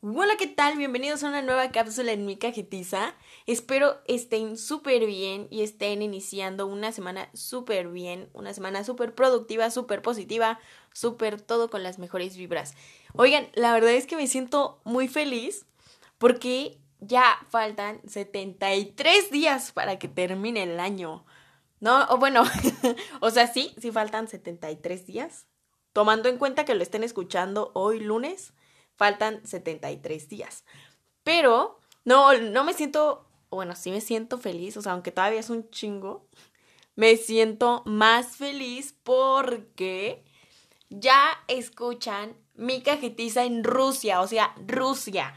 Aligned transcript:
Hola, 0.00 0.36
¿qué 0.38 0.46
tal? 0.46 0.76
Bienvenidos 0.76 1.24
a 1.24 1.28
una 1.28 1.40
nueva 1.40 1.70
cápsula 1.70 2.12
en 2.12 2.26
mi 2.26 2.36
cajetiza. 2.36 3.14
Espero 3.46 3.96
estén 4.06 4.58
súper 4.58 5.06
bien 5.06 5.48
y 5.50 5.62
estén 5.62 6.02
iniciando 6.02 6.66
una 6.66 6.92
semana 6.92 7.30
súper 7.32 7.88
bien, 7.88 8.28
una 8.34 8.52
semana 8.52 8.84
súper 8.84 9.14
productiva, 9.14 9.70
súper 9.70 10.02
positiva, 10.02 10.60
súper 10.92 11.40
todo 11.40 11.70
con 11.70 11.82
las 11.82 11.98
mejores 11.98 12.36
vibras. 12.36 12.74
Oigan, 13.14 13.48
la 13.54 13.72
verdad 13.72 13.92
es 13.92 14.06
que 14.06 14.16
me 14.16 14.26
siento 14.26 14.82
muy 14.84 15.08
feliz 15.08 15.64
porque 16.18 16.78
ya 17.00 17.38
faltan 17.48 18.00
73 18.06 19.30
días 19.30 19.72
para 19.72 19.98
que 19.98 20.08
termine 20.08 20.64
el 20.64 20.80
año. 20.80 21.24
No, 21.80 22.04
o 22.08 22.18
bueno, 22.18 22.44
o 23.20 23.30
sea, 23.30 23.46
sí, 23.46 23.74
sí 23.80 23.92
faltan 23.92 24.28
73 24.28 25.06
días. 25.06 25.46
Tomando 25.92 26.28
en 26.28 26.38
cuenta 26.38 26.64
que 26.64 26.74
lo 26.74 26.82
estén 26.82 27.04
escuchando 27.04 27.70
hoy 27.74 28.00
lunes 28.00 28.52
faltan 28.96 29.46
73 29.46 30.28
días. 30.28 30.64
Pero 31.22 31.78
no, 32.04 32.36
no 32.38 32.64
me 32.64 32.74
siento, 32.74 33.26
bueno, 33.50 33.74
sí 33.74 33.90
me 33.90 34.00
siento 34.00 34.38
feliz, 34.38 34.76
o 34.76 34.82
sea, 34.82 34.92
aunque 34.92 35.12
todavía 35.12 35.40
es 35.40 35.50
un 35.50 35.70
chingo, 35.70 36.26
me 36.96 37.16
siento 37.16 37.82
más 37.86 38.36
feliz 38.36 38.94
porque 39.04 40.24
ya 40.90 41.30
escuchan 41.46 42.36
mi 42.54 42.82
cajetiza 42.82 43.44
en 43.44 43.62
Rusia, 43.62 44.20
o 44.20 44.26
sea, 44.26 44.54
Rusia. 44.66 45.34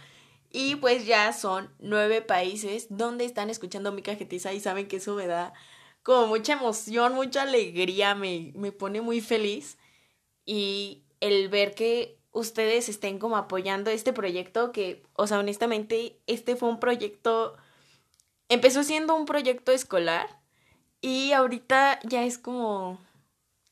Y 0.49 0.75
pues 0.75 1.05
ya 1.05 1.31
son 1.33 1.73
nueve 1.79 2.21
países 2.21 2.87
donde 2.89 3.25
están 3.25 3.49
escuchando 3.49 3.91
mi 3.91 4.01
cajetiza 4.01 4.53
y 4.53 4.59
saben 4.59 4.87
que 4.87 4.97
eso 4.97 5.15
me 5.15 5.27
da 5.27 5.53
como 6.03 6.27
mucha 6.27 6.53
emoción, 6.53 7.13
mucha 7.13 7.43
alegría, 7.43 8.15
me, 8.15 8.51
me 8.55 8.71
pone 8.71 9.01
muy 9.01 9.21
feliz. 9.21 9.77
Y 10.45 11.03
el 11.19 11.49
ver 11.49 11.75
que 11.75 12.17
ustedes 12.31 12.89
estén 12.89 13.19
como 13.19 13.37
apoyando 13.37 13.89
este 13.91 14.13
proyecto 14.13 14.71
que, 14.71 15.03
o 15.13 15.27
sea, 15.27 15.39
honestamente, 15.39 16.19
este 16.27 16.55
fue 16.55 16.69
un 16.69 16.79
proyecto, 16.79 17.57
empezó 18.49 18.83
siendo 18.83 19.15
un 19.15 19.25
proyecto 19.25 19.71
escolar 19.71 20.39
y 21.01 21.33
ahorita 21.33 21.99
ya 22.03 22.23
es 22.23 22.37
como, 22.37 22.99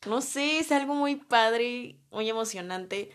no 0.06 0.22
sé, 0.22 0.60
es 0.60 0.72
algo 0.72 0.96
muy 0.96 1.16
padre, 1.16 1.96
muy 2.12 2.30
emocionante, 2.30 3.12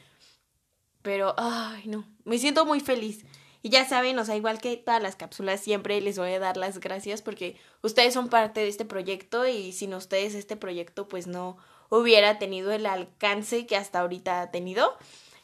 pero, 1.03 1.35
ay, 1.37 1.83
no, 1.87 2.07
me 2.25 2.39
siento 2.39 2.65
muy 2.65 2.81
feliz. 2.81 3.25
Y 3.65 3.71
ya 3.71 3.89
saben, 3.89 4.19
o 4.19 4.25
sea, 4.27 4.37
igual 4.37 4.61
que 4.61 4.77
todas 4.77 5.03
las 5.03 5.17
cápsulas, 5.17 5.59
siempre 5.59 5.99
les 6.03 6.19
voy 6.19 6.35
a 6.35 6.39
dar 6.39 6.59
las 6.59 6.81
gracias 6.81 7.23
porque 7.23 7.57
ustedes 7.81 8.13
son 8.13 8.29
parte 8.29 8.61
de 8.61 8.69
este 8.69 8.85
proyecto 8.85 9.47
y 9.47 9.73
sin 9.73 9.95
ustedes 9.95 10.35
este 10.35 10.55
proyecto 10.55 11.09
pues 11.09 11.27
no 11.27 11.57
hubiera 11.89 12.39
tenido 12.39 12.73
el 12.73 12.85
alcance 12.85 13.65
que 13.65 13.79
hasta 13.79 14.01
ahorita 14.01 14.43
ha 14.43 14.51
tenido. 14.51 14.95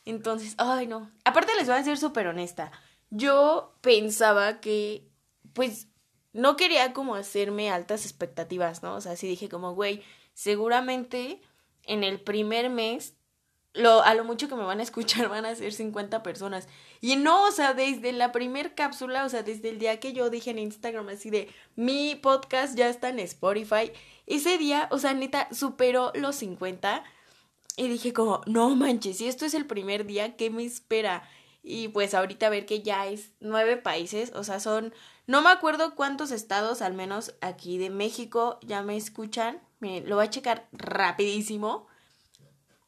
Entonces, 0.05 0.55
ay 0.59 0.87
no. 0.87 1.11
Aparte 1.25 1.55
les 1.57 1.67
voy 1.67 1.77
a 1.77 1.83
ser 1.83 1.97
súper 1.97 2.27
honesta. 2.27 2.73
Yo 3.09 3.75
pensaba 3.81 4.61
que, 4.61 5.09
pues, 5.55 5.89
no 6.35 6.59
quería 6.59 6.93
como 6.93 7.15
hacerme 7.15 7.71
altas 7.71 8.05
expectativas, 8.05 8.83
¿no? 8.83 8.97
O 8.97 9.01
sea, 9.01 9.17
sí 9.17 9.29
dije 9.29 9.49
como, 9.49 9.75
güey, 9.75 10.03
seguramente 10.35 11.41
en 11.85 12.05
el 12.05 12.21
primer 12.21 12.69
mes, 12.69 13.15
a 13.75 14.15
lo 14.15 14.25
mucho 14.25 14.49
que 14.49 14.57
me 14.57 14.65
van 14.65 14.81
a 14.81 14.83
escuchar 14.83 15.29
van 15.31 15.47
a 15.47 15.55
ser 15.55 15.73
50 15.73 16.23
personas. 16.23 16.69
Y 17.01 17.17
no, 17.17 17.45
o 17.45 17.51
sea, 17.51 17.75
desde 17.75 18.13
la 18.13 18.33
primer 18.33 18.75
cápsula, 18.75 19.25
o 19.25 19.29
sea, 19.29 19.43
desde 19.43 19.71
el 19.71 19.79
día 19.79 20.01
que 20.01 20.13
yo 20.13 20.31
dije 20.31 20.51
en 20.51 20.59
Instagram 20.59 21.09
así 21.09 21.31
de, 21.31 21.49
mi 21.77 22.15
podcast 22.17 22.77
ya 22.77 22.89
está 22.89 23.09
en 23.09 23.21
Spotify, 23.21 23.93
ese 24.27 24.59
día, 24.59 24.89
o 24.91 24.99
sea, 24.99 25.15
neta, 25.15 25.49
superó 25.53 26.13
los 26.15 26.37
50 26.37 27.05
y 27.77 27.89
dije 27.89 28.13
como, 28.13 28.43
no 28.47 28.75
manches, 28.77 29.19
si 29.19 29.29
esto 29.29 29.47
es 29.47 29.55
el 29.55 29.67
primer 29.67 30.05
día, 30.07 30.37
¿qué 30.37 30.51
me 30.51 30.65
espera? 30.65 31.23
Y 31.63 31.89
pues 31.89 32.15
ahorita 32.15 32.49
ver 32.49 32.67
que 32.67 32.83
ya 32.83 33.07
es 33.07 33.33
nueve 33.41 33.77
países, 33.77 34.33
o 34.35 34.45
sea, 34.45 34.61
son, 34.61 34.95
no 35.27 35.43
me 35.43 35.51
acuerdo 35.51 35.95
cuántos 35.95 36.31
estados, 36.31 36.83
al 36.83 36.95
menos 36.95 37.35
aquí 37.41 37.79
de 37.79 37.91
México, 37.91 38.59
ya 38.63 38.83
me 38.83 38.97
escuchan. 38.97 39.61
Me, 39.79 40.01
lo 40.01 40.17
voy 40.17 40.27
a 40.27 40.31
checar 40.31 40.69
rapidísimo. 40.73 41.87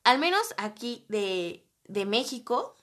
Al 0.05 0.19
menos 0.19 0.55
aquí 0.57 1.05
de, 1.09 1.67
de 1.85 2.07
México, 2.07 2.77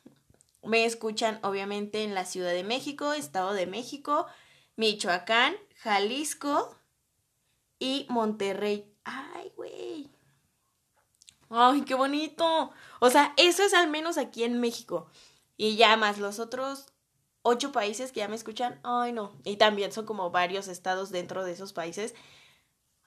me 0.64 0.86
escuchan 0.86 1.40
obviamente 1.44 2.04
en 2.04 2.14
la 2.14 2.26
Ciudad 2.26 2.52
de 2.52 2.64
México, 2.64 3.14
Estado 3.14 3.54
de 3.54 3.68
México, 3.68 4.26
Michoacán, 4.76 5.56
Jalisco 5.82 6.76
y 7.80 8.06
Monterrey. 8.10 8.92
Ay, 9.04 9.52
güey. 9.56 10.10
Ay, 11.50 11.82
qué 11.82 11.96
bonito. 11.96 12.72
O 13.00 13.10
sea, 13.10 13.34
eso 13.38 13.64
es 13.64 13.74
al 13.74 13.90
menos 13.90 14.18
aquí 14.18 14.44
en 14.44 14.60
México. 14.60 15.10
Y 15.58 15.76
ya 15.76 15.98
más 15.98 16.20
los 16.20 16.40
otros 16.40 16.88
ocho 17.42 17.72
países 17.72 18.12
que 18.12 18.20
ya 18.20 18.28
me 18.28 18.36
escuchan. 18.36 18.80
Ay, 18.84 19.12
no. 19.12 19.34
Y 19.44 19.58
también 19.58 19.92
son 19.92 20.06
como 20.06 20.30
varios 20.30 20.68
estados 20.68 21.10
dentro 21.10 21.44
de 21.44 21.54
esos 21.54 21.74
países. 21.74 22.14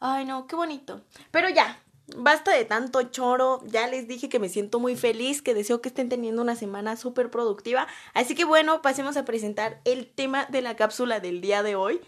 Ay, 0.00 0.25
no, 0.25 0.47
qué 0.47 0.56
bonito. 0.56 1.03
Pero 1.31 1.49
ya, 1.49 1.81
basta 2.17 2.53
de 2.53 2.65
tanto 2.65 3.03
choro. 3.05 3.61
Ya 3.67 3.87
les 3.89 4.09
dije 4.09 4.29
que 4.29 4.39
me 4.39 4.49
siento 4.49 4.81
muy 4.81 4.97
feliz, 4.97 5.43
que 5.43 5.55
deseo 5.55 5.81
que 5.81 5.89
estén 5.89 6.09
teniendo 6.09 6.43
una 6.43 6.57
semana 6.57 6.97
súper 6.97 7.31
productiva. 7.31 7.87
Así 8.15 8.35
que 8.35 8.45
bueno, 8.45 8.83
pasemos 8.83 9.17
a 9.17 9.25
presentar 9.25 9.81
el 9.85 10.07
tema 10.07 10.47
de 10.47 10.62
la 10.62 10.77
cápsula 10.77 11.21
del 11.21 11.41
día 11.41 11.62
de 11.62 11.77
hoy. 11.77 12.01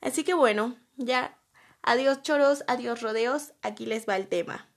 Así 0.00 0.24
que 0.24 0.34
bueno, 0.34 0.76
ya. 0.96 1.36
Adiós 1.82 2.22
choros, 2.22 2.64
adiós 2.66 3.02
rodeos. 3.02 3.52
Aquí 3.62 3.86
les 3.86 4.08
va 4.08 4.16
el 4.16 4.26
tema. 4.28 4.68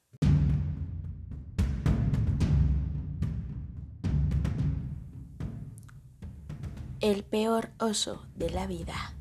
el 7.02 7.24
peor 7.24 7.72
oso 7.80 8.28
de 8.36 8.52
la 8.52 8.68
vida. 8.68 9.16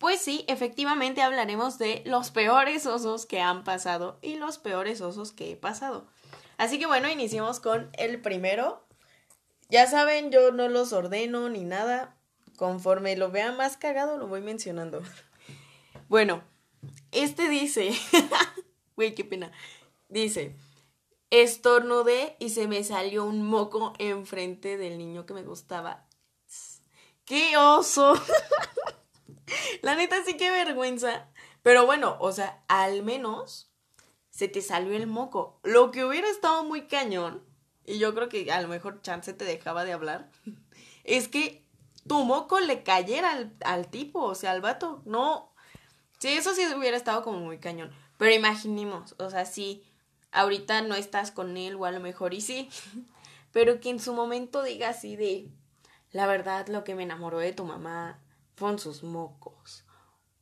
Pues 0.00 0.22
sí, 0.22 0.46
efectivamente 0.48 1.20
hablaremos 1.20 1.76
de 1.76 2.02
los 2.06 2.30
peores 2.30 2.86
osos 2.86 3.26
que 3.26 3.42
han 3.42 3.64
pasado 3.64 4.18
y 4.22 4.36
los 4.36 4.56
peores 4.56 5.02
osos 5.02 5.30
que 5.30 5.52
he 5.52 5.56
pasado. 5.56 6.06
Así 6.56 6.78
que 6.78 6.86
bueno, 6.86 7.10
iniciemos 7.10 7.60
con 7.60 7.90
el 7.98 8.18
primero. 8.18 8.82
Ya 9.68 9.86
saben, 9.86 10.30
yo 10.30 10.52
no 10.52 10.70
los 10.70 10.94
ordeno 10.94 11.50
ni 11.50 11.64
nada. 11.64 12.16
Conforme 12.56 13.14
lo 13.14 13.30
vea 13.30 13.52
más 13.52 13.76
cagado, 13.76 14.16
lo 14.16 14.26
voy 14.26 14.40
mencionando. 14.40 15.02
Bueno, 16.08 16.42
este 17.12 17.48
dice, 17.48 17.92
güey, 18.96 19.14
qué 19.14 19.24
pena. 19.24 19.52
Dice, 20.08 20.56
estornudé 21.28 22.36
y 22.40 22.48
se 22.48 22.66
me 22.66 22.82
salió 22.82 23.24
un 23.24 23.44
moco 23.44 23.92
enfrente 23.98 24.76
del 24.76 24.98
niño 24.98 25.24
que 25.24 25.34
me 25.34 25.44
gustaba. 25.44 26.08
¡Qué 27.26 27.56
oso! 27.56 28.14
La 29.82 29.94
neta 29.94 30.22
sí 30.24 30.36
que 30.36 30.50
vergüenza. 30.50 31.28
Pero 31.62 31.86
bueno, 31.86 32.16
o 32.20 32.32
sea, 32.32 32.62
al 32.68 33.02
menos 33.02 33.70
se 34.30 34.48
te 34.48 34.62
salió 34.62 34.94
el 34.94 35.06
moco. 35.06 35.60
Lo 35.62 35.90
que 35.90 36.04
hubiera 36.04 36.28
estado 36.28 36.64
muy 36.64 36.86
cañón, 36.86 37.42
y 37.84 37.98
yo 37.98 38.14
creo 38.14 38.28
que 38.28 38.50
a 38.50 38.62
lo 38.62 38.68
mejor 38.68 39.02
Chance 39.02 39.32
te 39.32 39.44
dejaba 39.44 39.84
de 39.84 39.92
hablar, 39.92 40.30
es 41.04 41.28
que 41.28 41.64
tu 42.06 42.24
moco 42.24 42.60
le 42.60 42.82
cayera 42.82 43.32
al, 43.32 43.54
al 43.64 43.88
tipo, 43.88 44.22
o 44.22 44.34
sea, 44.34 44.52
al 44.52 44.60
vato. 44.60 45.02
No. 45.04 45.52
Sí, 46.18 46.28
eso 46.28 46.54
sí 46.54 46.62
hubiera 46.76 46.96
estado 46.96 47.22
como 47.22 47.40
muy 47.40 47.58
cañón. 47.58 47.92
Pero 48.18 48.34
imaginemos, 48.34 49.14
o 49.18 49.30
sea, 49.30 49.46
sí 49.46 49.84
ahorita 50.32 50.82
no 50.82 50.94
estás 50.94 51.30
con 51.30 51.56
él 51.56 51.76
o 51.76 51.84
a 51.84 51.90
lo 51.90 52.00
mejor 52.00 52.34
y 52.34 52.40
sí, 52.40 52.68
pero 53.52 53.80
que 53.80 53.90
en 53.90 54.00
su 54.00 54.12
momento 54.12 54.62
diga 54.62 54.90
así 54.90 55.16
de, 55.16 55.48
la 56.12 56.26
verdad 56.26 56.68
lo 56.68 56.84
que 56.84 56.94
me 56.94 57.02
enamoró 57.02 57.38
de 57.38 57.52
tu 57.52 57.64
mamá 57.64 58.20
fueron 58.60 58.78
sus 58.78 59.02
mocos. 59.02 59.84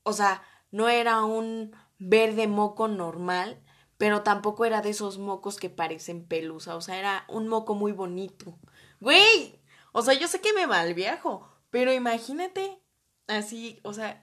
O 0.02 0.12
sea, 0.12 0.42
no 0.70 0.88
era 0.88 1.24
un 1.24 1.74
verde 1.98 2.46
moco 2.46 2.88
normal, 2.88 3.62
pero 3.96 4.22
tampoco 4.22 4.64
era 4.64 4.82
de 4.82 4.90
esos 4.90 5.18
mocos 5.18 5.56
que 5.56 5.70
parecen 5.70 6.26
pelusa, 6.26 6.76
o 6.76 6.80
sea, 6.80 6.98
era 6.98 7.24
un 7.28 7.48
moco 7.48 7.74
muy 7.74 7.92
bonito. 7.92 8.58
Güey, 9.00 9.60
o 9.92 10.02
sea, 10.02 10.14
yo 10.14 10.28
sé 10.28 10.40
que 10.40 10.52
me 10.52 10.66
mal 10.66 10.94
viejo, 10.94 11.48
pero 11.70 11.92
imagínate 11.92 12.80
así, 13.26 13.80
o 13.82 13.92
sea, 13.92 14.22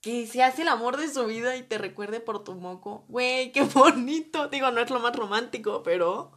que 0.00 0.26
se 0.26 0.42
hace 0.42 0.62
el 0.62 0.68
amor 0.68 0.96
de 0.98 1.08
su 1.08 1.26
vida 1.26 1.56
y 1.56 1.62
te 1.62 1.78
recuerde 1.78 2.20
por 2.20 2.44
tu 2.44 2.54
moco. 2.54 3.04
Güey, 3.08 3.52
qué 3.52 3.62
bonito. 3.74 4.48
Digo, 4.48 4.70
no 4.70 4.80
es 4.80 4.90
lo 4.90 5.00
más 5.00 5.16
romántico, 5.16 5.82
pero. 5.82 6.32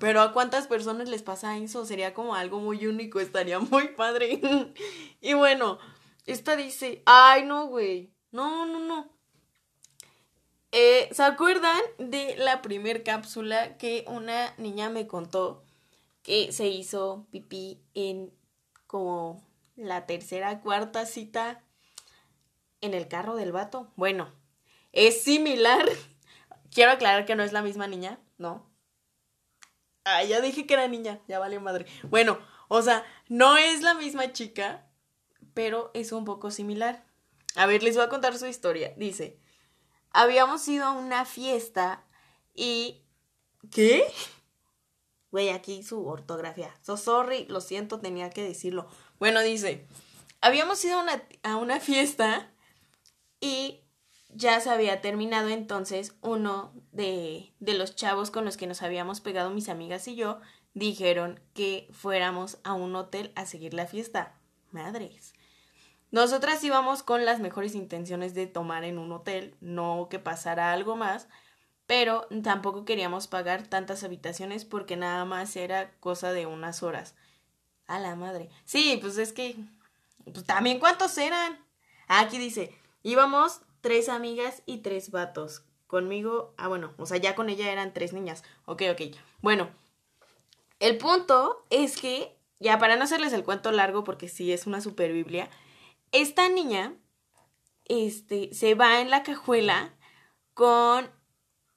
Pero 0.00 0.20
a 0.20 0.32
cuántas 0.32 0.66
personas 0.66 1.08
les 1.08 1.22
pasa 1.22 1.56
eso? 1.56 1.86
Sería 1.86 2.14
como 2.14 2.34
algo 2.34 2.58
muy 2.58 2.84
único, 2.88 3.20
estaría 3.20 3.60
muy 3.60 3.88
padre. 3.88 4.40
y 5.20 5.34
bueno, 5.34 5.78
esta 6.26 6.56
dice, 6.56 7.02
ay 7.06 7.44
no, 7.44 7.66
güey. 7.66 8.12
No, 8.30 8.66
no, 8.66 8.80
no. 8.80 9.08
Eh, 10.72 11.08
¿Se 11.12 11.22
acuerdan 11.22 11.80
de 11.98 12.36
la 12.36 12.62
primer 12.62 13.04
cápsula 13.04 13.76
que 13.76 14.04
una 14.08 14.54
niña 14.58 14.90
me 14.90 15.06
contó 15.06 15.64
que 16.22 16.52
se 16.52 16.66
hizo 16.66 17.26
pipí 17.30 17.80
en 17.94 18.32
como 18.86 19.44
la 19.76 20.06
tercera, 20.06 20.60
cuarta 20.60 21.06
cita 21.06 21.62
en 22.80 22.94
el 22.94 23.08
carro 23.08 23.36
del 23.36 23.52
vato. 23.52 23.92
Bueno, 23.96 24.32
es 24.92 25.22
similar. 25.22 25.84
Quiero 26.70 26.92
aclarar 26.92 27.24
que 27.24 27.36
no 27.36 27.42
es 27.42 27.52
la 27.52 27.62
misma 27.62 27.86
niña, 27.86 28.18
¿no? 28.38 28.70
Ah, 30.04 30.22
ya 30.22 30.40
dije 30.40 30.66
que 30.66 30.74
era 30.74 30.88
niña, 30.88 31.20
ya 31.28 31.38
vale 31.38 31.58
madre. 31.60 31.86
Bueno, 32.04 32.38
o 32.68 32.82
sea, 32.82 33.04
no 33.28 33.56
es 33.56 33.82
la 33.82 33.94
misma 33.94 34.32
chica, 34.32 34.83
pero 35.54 35.90
es 35.94 36.12
un 36.12 36.24
poco 36.24 36.50
similar. 36.50 37.06
A 37.54 37.66
ver, 37.66 37.82
les 37.82 37.96
voy 37.96 38.04
a 38.04 38.08
contar 38.08 38.36
su 38.36 38.46
historia. 38.46 38.92
Dice, 38.96 39.38
habíamos 40.10 40.66
ido 40.68 40.84
a 40.84 40.92
una 40.92 41.24
fiesta 41.24 42.04
y... 42.54 43.02
¿Qué? 43.70 44.04
Güey, 45.30 45.48
aquí 45.48 45.82
su 45.82 46.06
ortografía. 46.06 46.74
So 46.82 46.96
sorry, 46.96 47.46
lo 47.46 47.60
siento, 47.60 48.00
tenía 48.00 48.30
que 48.30 48.42
decirlo. 48.42 48.88
Bueno, 49.18 49.40
dice, 49.40 49.86
habíamos 50.40 50.84
ido 50.84 50.98
a 50.98 51.02
una, 51.02 51.22
a 51.42 51.56
una 51.56 51.80
fiesta 51.80 52.52
y 53.40 53.80
ya 54.30 54.60
se 54.60 54.70
había 54.70 55.00
terminado 55.00 55.48
entonces 55.48 56.14
uno 56.20 56.72
de, 56.92 57.52
de 57.60 57.74
los 57.74 57.94
chavos 57.96 58.30
con 58.30 58.44
los 58.44 58.56
que 58.56 58.66
nos 58.66 58.82
habíamos 58.82 59.20
pegado 59.20 59.50
mis 59.50 59.68
amigas 59.68 60.06
y 60.08 60.16
yo 60.16 60.40
dijeron 60.74 61.40
que 61.54 61.88
fuéramos 61.92 62.58
a 62.64 62.74
un 62.74 62.94
hotel 62.96 63.32
a 63.36 63.46
seguir 63.46 63.74
la 63.74 63.86
fiesta. 63.86 64.38
Madres. 64.70 65.33
Nosotras 66.14 66.62
íbamos 66.62 67.02
con 67.02 67.24
las 67.24 67.40
mejores 67.40 67.74
intenciones 67.74 68.34
de 68.34 68.46
tomar 68.46 68.84
en 68.84 69.00
un 69.00 69.10
hotel, 69.10 69.56
no 69.60 70.06
que 70.08 70.20
pasara 70.20 70.72
algo 70.72 70.94
más, 70.94 71.26
pero 71.88 72.28
tampoco 72.44 72.84
queríamos 72.84 73.26
pagar 73.26 73.66
tantas 73.66 74.04
habitaciones 74.04 74.64
porque 74.64 74.96
nada 74.96 75.24
más 75.24 75.56
era 75.56 75.90
cosa 75.98 76.32
de 76.32 76.46
unas 76.46 76.84
horas. 76.84 77.16
A 77.88 77.98
la 77.98 78.14
madre. 78.14 78.48
Sí, 78.64 78.96
pues 79.00 79.18
es 79.18 79.32
que. 79.32 79.56
Pues 80.32 80.44
también 80.44 80.78
cuántos 80.78 81.18
eran. 81.18 81.58
aquí 82.06 82.38
dice, 82.38 82.72
íbamos 83.02 83.62
tres 83.80 84.08
amigas 84.08 84.62
y 84.66 84.82
tres 84.82 85.10
vatos. 85.10 85.64
Conmigo, 85.88 86.54
ah, 86.58 86.68
bueno, 86.68 86.94
o 86.96 87.06
sea, 87.06 87.16
ya 87.16 87.34
con 87.34 87.48
ella 87.48 87.72
eran 87.72 87.92
tres 87.92 88.12
niñas. 88.12 88.44
Ok, 88.66 88.82
ok. 88.92 89.16
Bueno, 89.42 89.68
el 90.78 90.96
punto 90.96 91.64
es 91.70 91.96
que, 91.96 92.36
ya 92.60 92.78
para 92.78 92.94
no 92.94 93.02
hacerles 93.02 93.32
el 93.32 93.42
cuento 93.42 93.72
largo, 93.72 94.04
porque 94.04 94.28
sí 94.28 94.52
es 94.52 94.68
una 94.68 94.80
super 94.80 95.12
Biblia, 95.12 95.50
esta 96.14 96.48
niña 96.48 96.94
este, 97.86 98.54
se 98.54 98.74
va 98.74 99.00
en 99.00 99.10
la 99.10 99.24
cajuela 99.24 99.92
con 100.54 101.10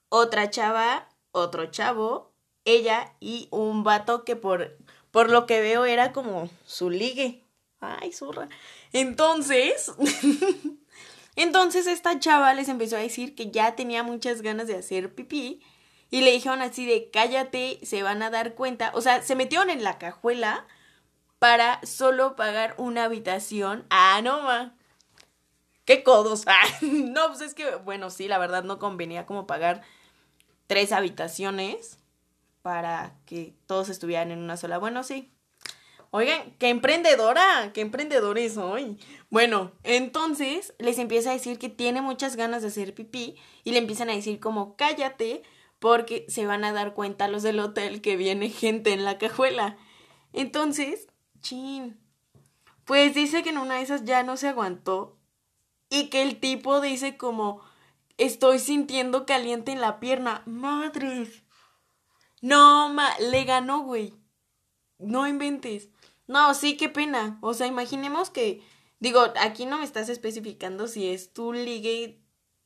otra 0.10 0.50
chava, 0.52 1.10
otro 1.32 1.66
chavo, 1.66 2.32
ella 2.64 3.16
y 3.20 3.48
un 3.52 3.84
vato 3.84 4.24
que 4.24 4.36
por, 4.36 4.78
por 5.10 5.32
lo 5.32 5.48
que 5.48 5.60
veo 5.60 5.86
era 5.86 6.14
como 6.14 6.50
su 6.66 6.92
ligue. 6.92 7.44
Ay, 7.80 8.14
zurra. 8.14 8.48
Entonces, 8.94 9.92
entonces 11.36 11.88
esta 11.88 12.20
chava 12.20 12.54
les 12.54 12.70
empezó 12.70 12.96
a 12.96 13.00
decir 13.00 13.34
que 13.34 13.50
ya 13.50 13.76
tenía 13.76 14.04
muchas 14.04 14.44
ganas 14.44 14.68
de 14.68 14.76
hacer 14.76 15.16
pipí 15.16 15.64
y 16.12 16.22
le 16.22 16.32
dijeron 16.32 16.62
así 16.62 16.86
de 16.86 17.10
cállate, 17.10 17.80
se 17.84 18.04
van 18.04 18.22
a 18.22 18.30
dar 18.30 18.54
cuenta. 18.54 18.92
O 18.94 19.02
sea, 19.02 19.24
se 19.24 19.36
metieron 19.36 19.72
en 19.72 19.84
la 19.84 19.98
cajuela 19.98 20.68
para 21.40 21.80
solo 21.86 22.36
pagar 22.36 22.76
una 22.78 23.06
habitación. 23.06 23.86
Ah, 23.90 24.22
no. 24.24 24.72
¿Qué 25.86 26.04
codos? 26.04 26.44
Ah, 26.48 26.68
no, 26.82 27.28
pues 27.28 27.42
es 27.42 27.54
que, 27.54 27.76
bueno, 27.76 28.10
sí, 28.10 28.28
la 28.28 28.38
verdad 28.38 28.64
no 28.64 28.80
convenía 28.80 29.26
como 29.26 29.48
pagar 29.48 29.82
tres 30.68 30.92
habitaciones 30.92 32.00
para 32.62 33.16
que 33.26 33.56
todos 33.66 33.90
estuvieran 33.90 34.32
en 34.32 34.40
una 34.40 34.58
sola. 34.58 34.78
Bueno, 34.78 35.04
sí. 35.04 35.32
Oigan, 36.12 36.56
qué 36.58 36.70
emprendedora, 36.70 37.72
qué 37.74 37.82
emprendedores 37.82 38.54
soy. 38.54 38.98
Bueno, 39.30 39.72
entonces 39.84 40.74
les 40.80 41.00
empieza 41.00 41.30
a 41.32 41.34
decir 41.34 41.60
que 41.60 41.70
tiene 41.70 42.02
muchas 42.02 42.36
ganas 42.36 42.62
de 42.62 42.70
hacer 42.70 42.94
pipí 42.94 43.36
y 43.64 43.72
le 43.72 43.80
empiezan 43.80 44.10
a 44.10 44.16
decir 44.16 44.40
como 44.40 44.76
cállate 44.78 45.44
porque 45.80 46.26
se 46.30 46.46
van 46.46 46.64
a 46.64 46.72
dar 46.72 46.94
cuenta 46.94 47.28
los 47.28 47.44
del 47.44 47.60
hotel 47.60 48.02
que 48.02 48.16
viene 48.16 48.50
gente 48.50 48.94
en 48.94 49.04
la 49.04 49.18
cajuela. 49.18 49.78
Entonces 50.34 51.08
Pues 52.86 53.14
dice 53.14 53.44
que 53.44 53.50
en 53.50 53.58
una 53.58 53.76
de 53.76 53.82
esas 53.82 54.06
ya 54.06 54.24
no 54.24 54.38
se 54.38 54.48
aguantó 54.48 55.18
y 55.90 56.10
que 56.10 56.22
el 56.22 56.40
tipo 56.40 56.82
dice 56.82 57.18
como 57.18 57.62
estoy 58.18 58.60
sintiendo 58.60 59.26
caliente 59.26 59.72
en 59.72 59.82
la 59.82 60.00
pierna. 60.00 60.44
Madres. 60.46 61.44
No, 62.42 62.90
ma, 62.90 63.10
le 63.20 63.44
ganó, 63.44 63.82
güey. 63.82 64.14
No 65.00 65.28
inventes. 65.28 65.90
No, 66.28 66.54
sí, 66.54 66.78
qué 66.78 66.90
pena. 66.90 67.38
O 67.42 67.54
sea, 67.54 67.68
imaginemos 67.68 68.30
que, 68.30 68.62
digo, 69.00 69.22
aquí 69.40 69.66
no 69.66 69.78
me 69.78 69.84
estás 69.84 70.10
especificando 70.10 70.88
si 70.88 71.10
es 71.10 71.34
tu 71.34 71.54
ligue 71.54 72.22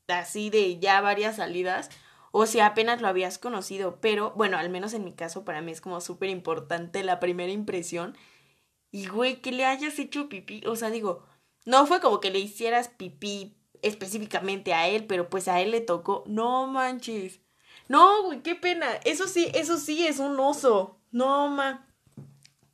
así 0.07 0.49
de 0.49 0.79
ya 0.79 0.99
varias 1.01 1.37
salidas 1.37 1.89
o 2.31 2.45
si 2.45 2.59
apenas 2.59 3.01
lo 3.01 3.07
habías 3.07 3.37
conocido, 3.37 3.99
pero 3.99 4.31
bueno, 4.31 4.57
al 4.57 4.69
menos 4.69 4.93
en 4.93 5.03
mi 5.03 5.13
caso 5.13 5.43
para 5.43 5.61
mí 5.61 5.71
es 5.71 5.81
como 5.81 5.99
súper 6.01 6.29
importante 6.29 7.03
la 7.03 7.19
primera 7.19 7.51
impresión 7.51 8.17
y 8.91 9.07
güey, 9.07 9.41
que 9.41 9.51
le 9.51 9.65
hayas 9.65 9.97
hecho 9.99 10.29
pipí, 10.29 10.61
o 10.67 10.75
sea, 10.75 10.89
digo, 10.89 11.25
no 11.65 11.85
fue 11.87 12.01
como 12.01 12.19
que 12.19 12.31
le 12.31 12.39
hicieras 12.39 12.89
pipí 12.89 13.55
específicamente 13.81 14.73
a 14.73 14.87
él, 14.87 15.05
pero 15.05 15.29
pues 15.29 15.47
a 15.47 15.61
él 15.61 15.71
le 15.71 15.81
tocó. 15.81 16.23
No 16.27 16.67
manches. 16.67 17.39
No, 17.87 18.23
güey, 18.23 18.41
qué 18.41 18.55
pena. 18.55 18.87
Eso 19.05 19.27
sí, 19.27 19.51
eso 19.53 19.77
sí 19.77 20.07
es 20.07 20.19
un 20.19 20.39
oso. 20.39 20.99
No, 21.11 21.49
ma. 21.49 21.87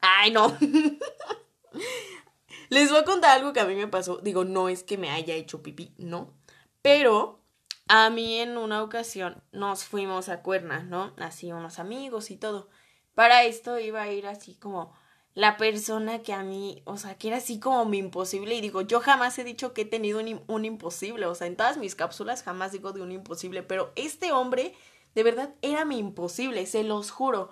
Ay, 0.02 0.31
no. 0.31 0.58
Les 2.69 2.90
voy 2.90 3.00
a 3.00 3.06
contar 3.06 3.38
algo 3.38 3.54
que 3.54 3.60
a 3.60 3.66
mí 3.66 3.75
me 3.75 3.88
pasó. 3.88 4.18
Digo, 4.18 4.44
no 4.44 4.69
es 4.69 4.84
que 4.84 4.98
me 4.98 5.10
haya 5.10 5.34
hecho 5.34 5.64
pipí, 5.64 5.94
no. 5.98 6.34
Pero 6.81 7.42
a 7.88 8.10
mí 8.10 8.40
en 8.40 8.58
una 8.58 8.84
ocasión 8.84 9.44
nos 9.52 9.86
fuimos 9.86 10.30
a 10.30 10.42
Cuerna, 10.42 10.84
¿no? 10.84 11.14
Así 11.18 11.52
unos 11.52 11.80
amigos 11.80 12.31
y 12.31 12.38
todo. 12.38 12.69
Para 13.16 13.44
esto 13.44 13.80
iba 13.80 14.02
a 14.02 14.12
ir 14.12 14.28
así 14.28 14.56
como 14.56 14.94
la 15.38 15.56
persona 15.56 16.24
que 16.24 16.34
a 16.34 16.42
mí, 16.42 16.81
o 16.86 16.98
sea, 16.98 17.16
que 17.16 17.28
era 17.28 17.38
así 17.38 17.60
como 17.60 17.86
mi 17.86 18.00
imposible. 18.00 18.56
Y 18.56 18.62
digo, 18.62 18.81
yo 18.81 19.01
jamás 19.01 19.38
he 19.38 19.44
dicho 19.44 19.72
que 19.72 19.84
he 19.84 19.86
tenido 19.86 20.19
un, 20.19 20.42
un, 20.48 20.66
imposible. 20.66 21.28
O 21.28 21.36
sea, 21.36 21.45
en 21.45 21.56
todas 21.56 21.78
mis 21.78 21.94
cápsulas 21.94 22.42
jamás 22.42 22.72
digo 22.72 22.92
de 22.92 23.04
un 23.04 23.12
imposible. 23.12 23.62
Pero 23.62 23.92
este 23.95 24.31
hombre, 24.31 24.74
de 25.13 25.22
verdad, 25.22 25.54
era 25.62 25.86
mi 25.86 26.00
imposible, 26.00 26.66
se 26.66 26.84
los 26.84 27.12
juro. 27.12 27.51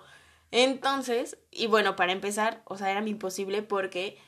Entonces, 0.50 1.38
y 1.52 1.68
bueno, 1.68 1.94
para 1.94 2.10
empezar, 2.10 2.60
o 2.64 2.76
sea, 2.76 2.90
era 2.90 3.02
mi 3.02 3.10
imposible 3.10 3.62
porque 3.62 4.18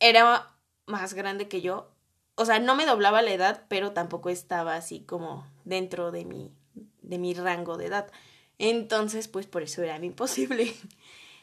era 0.00 0.56
más 0.86 1.14
grande 1.14 1.46
que 1.46 1.60
yo. 1.60 1.92
O 2.34 2.44
sea, 2.44 2.58
no 2.58 2.74
me 2.74 2.86
doblaba 2.86 3.22
la 3.22 3.30
edad, 3.32 3.66
pero 3.68 3.92
tampoco 3.92 4.30
estaba 4.30 4.74
así 4.74 5.04
como 5.04 5.46
dentro 5.64 6.10
de 6.10 6.24
mi, 6.24 6.50
de 7.02 7.18
mi 7.18 7.34
rango 7.34 7.76
de 7.76 7.86
edad. 7.86 8.10
Entonces, 8.58 9.28
pues 9.28 9.46
por 9.46 9.62
eso 9.62 9.84
era 9.84 10.00
mi 10.00 10.08
imposible. 10.08 10.74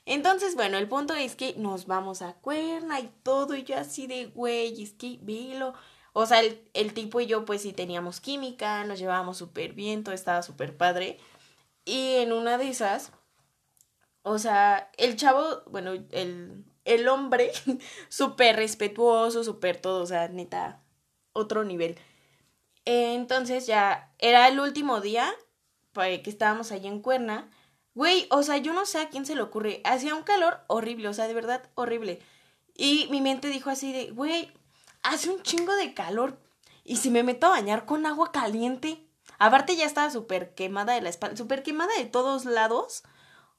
Entonces, 0.05 0.55
bueno, 0.55 0.77
el 0.77 0.87
punto 0.89 1.13
es 1.13 1.35
que 1.35 1.55
nos 1.57 1.87
vamos 1.87 2.21
a 2.21 2.33
cuerna 2.33 2.99
y 2.99 3.09
todo, 3.23 3.55
y 3.55 3.63
yo 3.63 3.77
así 3.77 4.07
de, 4.07 4.27
güey, 4.27 4.81
es 4.83 4.93
que 4.93 5.19
vilo. 5.21 5.73
O 6.13 6.25
sea, 6.25 6.41
el, 6.41 6.69
el, 6.73 6.93
tipo 6.93 7.21
y 7.21 7.25
yo, 7.27 7.45
pues 7.45 7.61
sí 7.63 7.73
teníamos 7.73 8.19
química, 8.21 8.83
nos 8.85 8.99
llevábamos 8.99 9.37
súper 9.37 9.73
bien, 9.73 10.03
todo 10.03 10.13
estaba 10.15 10.43
súper 10.43 10.77
padre. 10.77 11.19
Y 11.85 12.15
en 12.17 12.33
una 12.33 12.57
de 12.57 12.69
esas, 12.69 13.11
o 14.23 14.39
sea, 14.39 14.91
el 14.97 15.15
chavo, 15.15 15.63
bueno, 15.67 15.91
el, 16.11 16.65
el 16.85 17.07
hombre, 17.07 17.51
súper 18.09 18.55
respetuoso, 18.57 19.43
súper 19.43 19.77
todo, 19.81 20.03
o 20.03 20.05
sea, 20.05 20.27
neta, 20.29 20.81
otro 21.33 21.63
nivel. 21.63 21.97
Entonces 22.85 23.65
ya 23.67 24.13
era 24.19 24.47
el 24.47 24.59
último 24.59 25.01
día 25.01 25.33
pues, 25.93 26.19
que 26.21 26.29
estábamos 26.29 26.71
allí 26.71 26.87
en 26.87 27.01
Cuerna. 27.01 27.49
Güey, 27.95 28.27
o 28.31 28.41
sea, 28.41 28.57
yo 28.57 28.73
no 28.73 28.85
sé 28.85 28.99
a 28.99 29.09
quién 29.09 29.25
se 29.25 29.35
le 29.35 29.41
ocurre. 29.41 29.81
Hacía 29.83 30.15
un 30.15 30.23
calor 30.23 30.61
horrible, 30.67 31.07
o 31.07 31.13
sea, 31.13 31.27
de 31.27 31.33
verdad 31.33 31.69
horrible. 31.75 32.19
Y 32.75 33.07
mi 33.11 33.21
mente 33.21 33.49
dijo 33.49 33.69
así 33.69 33.93
de, 33.93 34.11
güey, 34.11 34.51
hace 35.03 35.29
un 35.29 35.41
chingo 35.43 35.75
de 35.75 35.93
calor. 35.93 36.39
Y 36.83 36.97
si 36.97 37.09
me 37.11 37.23
meto 37.23 37.47
a 37.47 37.51
bañar 37.51 37.85
con 37.85 38.05
agua 38.05 38.31
caliente. 38.31 39.05
Aparte 39.39 39.75
ya 39.75 39.85
estaba 39.85 40.09
súper 40.09 40.53
quemada 40.53 40.93
de 40.93 41.01
la 41.01 41.09
espalda, 41.09 41.37
súper 41.37 41.63
quemada 41.63 41.91
de 41.97 42.05
todos 42.05 42.45
lados. 42.45 43.03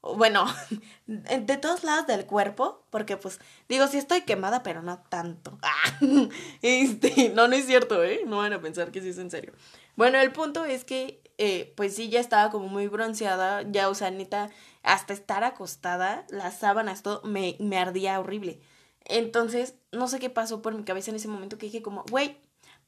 Bueno, 0.01 0.45
de 1.07 1.57
todos 1.57 1.83
lados 1.83 2.05
del 2.05 2.25
cuerpo, 2.25 2.85
porque 2.91 3.17
pues 3.17 3.39
digo, 3.67 3.87
sí 3.87 3.97
estoy 3.97 4.21
quemada, 4.21 4.63
pero 4.63 4.81
no 4.83 4.99
tanto. 5.09 5.57
este, 6.61 7.29
no, 7.29 7.47
no 7.47 7.55
es 7.55 7.65
cierto, 7.65 8.03
¿eh? 8.03 8.21
No 8.25 8.37
van 8.37 8.53
a 8.53 8.61
pensar 8.61 8.91
que 8.91 9.01
sí 9.01 9.09
es 9.09 9.17
en 9.17 9.31
serio. 9.31 9.53
Bueno, 9.95 10.19
el 10.19 10.31
punto 10.31 10.65
es 10.65 10.85
que 10.85 11.24
eh, 11.37 11.73
pues 11.75 11.95
sí, 11.95 12.09
ya 12.09 12.19
estaba 12.19 12.51
como 12.51 12.67
muy 12.67 12.87
bronceada, 12.87 13.63
ya, 13.63 13.89
o 13.89 13.95
sea, 13.95 14.11
neta, 14.11 14.49
hasta 14.83 15.13
estar 15.13 15.43
acostada, 15.43 16.25
las 16.29 16.59
sábanas, 16.59 17.03
todo, 17.03 17.21
me, 17.23 17.57
me 17.59 17.77
ardía 17.77 18.19
horrible. 18.19 18.61
Entonces, 19.05 19.75
no 19.91 20.07
sé 20.07 20.19
qué 20.19 20.29
pasó 20.29 20.61
por 20.61 20.73
mi 20.75 20.83
cabeza 20.83 21.11
en 21.11 21.17
ese 21.17 21.27
momento 21.27 21.57
que 21.57 21.67
dije 21.67 21.81
como, 21.81 22.03
güey, 22.09 22.37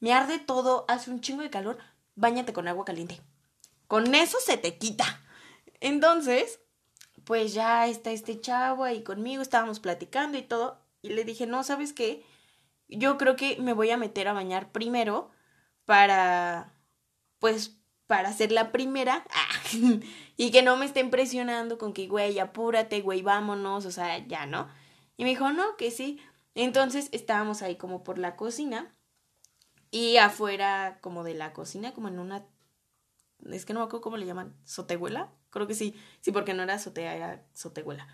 me 0.00 0.12
arde 0.12 0.38
todo, 0.38 0.84
hace 0.88 1.10
un 1.10 1.20
chingo 1.20 1.42
de 1.42 1.50
calor, 1.50 1.78
bañate 2.14 2.52
con 2.52 2.68
agua 2.68 2.84
caliente. 2.84 3.20
Con 3.86 4.14
eso 4.14 4.38
se 4.44 4.56
te 4.56 4.78
quita. 4.78 5.22
Entonces, 5.80 6.60
pues 7.24 7.54
ya 7.54 7.86
está 7.86 8.10
este 8.10 8.40
chavo 8.40 8.84
ahí 8.84 9.02
conmigo, 9.02 9.42
estábamos 9.42 9.80
platicando 9.80 10.38
y 10.38 10.42
todo, 10.42 10.80
y 11.02 11.10
le 11.10 11.24
dije, 11.24 11.46
no, 11.46 11.62
¿sabes 11.62 11.92
qué? 11.92 12.24
yo 12.88 13.18
creo 13.18 13.36
que 13.36 13.58
me 13.60 13.74
voy 13.74 13.90
a 13.90 13.96
meter 13.96 14.28
a 14.28 14.32
bañar 14.32 14.72
primero 14.72 15.30
para, 15.84 16.74
pues, 17.38 17.77
para 18.08 18.32
ser 18.32 18.50
la 18.50 18.72
primera 18.72 19.24
y 20.36 20.50
que 20.50 20.62
no 20.62 20.76
me 20.76 20.86
estén 20.86 21.10
presionando 21.10 21.78
con 21.78 21.92
que, 21.92 22.08
güey, 22.08 22.40
apúrate, 22.40 23.02
güey, 23.02 23.22
vámonos, 23.22 23.84
o 23.84 23.92
sea, 23.92 24.26
ya, 24.26 24.46
¿no? 24.46 24.68
Y 25.16 25.24
me 25.24 25.30
dijo, 25.30 25.52
no, 25.52 25.76
que 25.76 25.92
sí. 25.92 26.18
Entonces 26.54 27.10
estábamos 27.12 27.62
ahí 27.62 27.76
como 27.76 28.02
por 28.02 28.18
la 28.18 28.34
cocina 28.34 28.92
y 29.90 30.16
afuera 30.16 30.98
como 31.02 31.22
de 31.22 31.34
la 31.34 31.52
cocina, 31.52 31.92
como 31.92 32.08
en 32.08 32.18
una, 32.18 32.46
es 33.50 33.66
que 33.66 33.74
no 33.74 33.80
me 33.80 33.86
acuerdo 33.86 34.00
cómo 34.00 34.16
le 34.16 34.26
llaman, 34.26 34.56
sotehuela, 34.64 35.30
creo 35.50 35.66
que 35.66 35.74
sí, 35.74 35.94
sí, 36.20 36.32
porque 36.32 36.54
no 36.54 36.62
era 36.62 36.74
azotea, 36.74 37.14
era 37.14 37.46
sotehuela. 37.52 38.08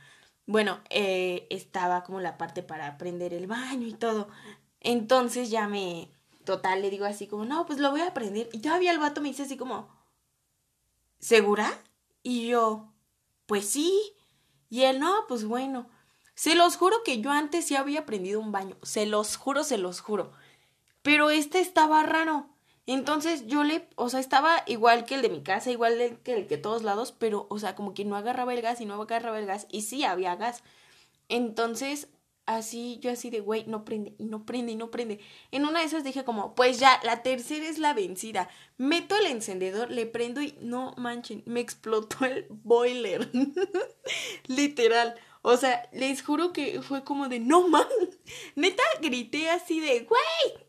Bueno, 0.47 0.81
eh, 0.91 1.47
estaba 1.51 2.03
como 2.03 2.21
la 2.21 2.37
parte 2.37 2.63
para 2.65 2.99
prender 2.99 3.33
el 3.33 3.47
baño 3.47 3.87
y 3.87 3.95
todo. 3.95 4.29
Entonces 4.81 5.51
ya 5.51 5.69
me, 5.69 6.11
total, 6.45 6.83
le 6.83 6.91
digo 6.91 7.05
así 7.05 7.27
como, 7.27 7.45
no, 7.45 7.67
pues 7.67 7.79
lo 7.79 7.91
voy 7.91 8.01
a 8.01 8.15
prender. 8.15 8.49
Y 8.53 8.61
todavía 8.61 8.93
el 8.93 8.99
vato 8.99 9.21
me 9.21 9.29
dice 9.29 9.43
así 9.43 9.57
como, 9.57 9.89
¿segura? 11.19 11.73
Y 12.23 12.49
yo, 12.49 12.93
pues 13.47 13.69
sí. 13.69 14.15
Y 14.71 14.83
él, 14.83 15.01
no, 15.01 15.27
pues 15.29 15.45
bueno. 15.45 15.89
Se 16.35 16.55
los 16.55 16.77
juro 16.77 17.03
que 17.05 17.21
yo 17.21 17.31
antes 17.31 17.69
ya 17.69 17.81
había 17.81 18.07
prendido 18.07 18.41
un 18.41 18.53
baño. 18.53 18.77
Se 18.83 19.07
los 19.07 19.37
juro, 19.37 19.63
se 19.65 19.79
los 19.79 20.01
juro. 20.01 20.33
Pero 21.03 21.31
este 21.31 21.61
estaba 21.61 22.03
raro. 22.03 22.49
Entonces 22.87 23.47
yo 23.47 23.65
le, 23.65 23.89
o 23.97 24.09
sea, 24.11 24.21
estaba 24.21 24.63
igual 24.67 25.05
que 25.07 25.15
el 25.15 25.23
de 25.23 25.31
mi 25.31 25.43
casa, 25.43 25.71
igual 25.71 26.21
que 26.23 26.35
el 26.35 26.47
que 26.47 26.59
todos 26.59 26.83
lados, 26.83 27.13
pero, 27.13 27.47
o 27.49 27.59
sea, 27.59 27.75
como 27.75 27.95
que 27.95 28.05
no 28.05 28.17
agarraba 28.17 28.53
el 28.53 28.61
gas 28.63 28.81
y 28.81 28.85
no 28.85 29.01
agarraba 29.01 29.39
el 29.39 29.47
gas 29.47 29.67
y 29.71 29.83
sí 29.83 30.05
había 30.05 30.37
gas. 30.37 30.63
Entonces, 31.29 32.09
así, 32.47 32.99
yo 33.01 33.11
así 33.11 33.31
de, 33.31 33.41
güey, 33.41 33.65
no 33.67 33.85
prende, 33.85 34.15
y 34.19 34.25
no 34.25 34.45
prende, 34.45 34.73
y 34.73 34.77
no 34.77 34.91
prende. 34.91 35.21
En 35.51 35.65
una 35.65 35.81
de 35.81 35.87
esas 35.87 36.05
dije 36.05 36.25
como, 36.25 36.55
pues 36.55 36.79
ya, 36.79 37.01
la 37.05 37.23
tercera 37.23 37.67
es 37.67 37.79
la 37.79 37.95
vencida. 37.95 38.49
Meto 38.77 39.17
el 39.17 39.27
encendedor, 39.27 39.91
le 39.91 40.07
prendo 40.07 40.43
y 40.43 40.57
no 40.61 40.95
manchen, 40.97 41.43
me 41.47 41.61
explotó 41.61 42.25
el 42.25 42.47
boiler. 42.51 43.31
Literal. 44.47 45.15
O 45.43 45.57
sea, 45.57 45.89
les 45.93 46.23
juro 46.23 46.53
que 46.53 46.81
fue 46.83 47.05
como 47.05 47.29
de, 47.29 47.41
no 47.41 47.69
man. 47.69 47.87
Neta, 48.57 48.83
grité 49.01 49.51
así 49.51 49.81
de, 49.81 50.01
güey, 50.01 50.65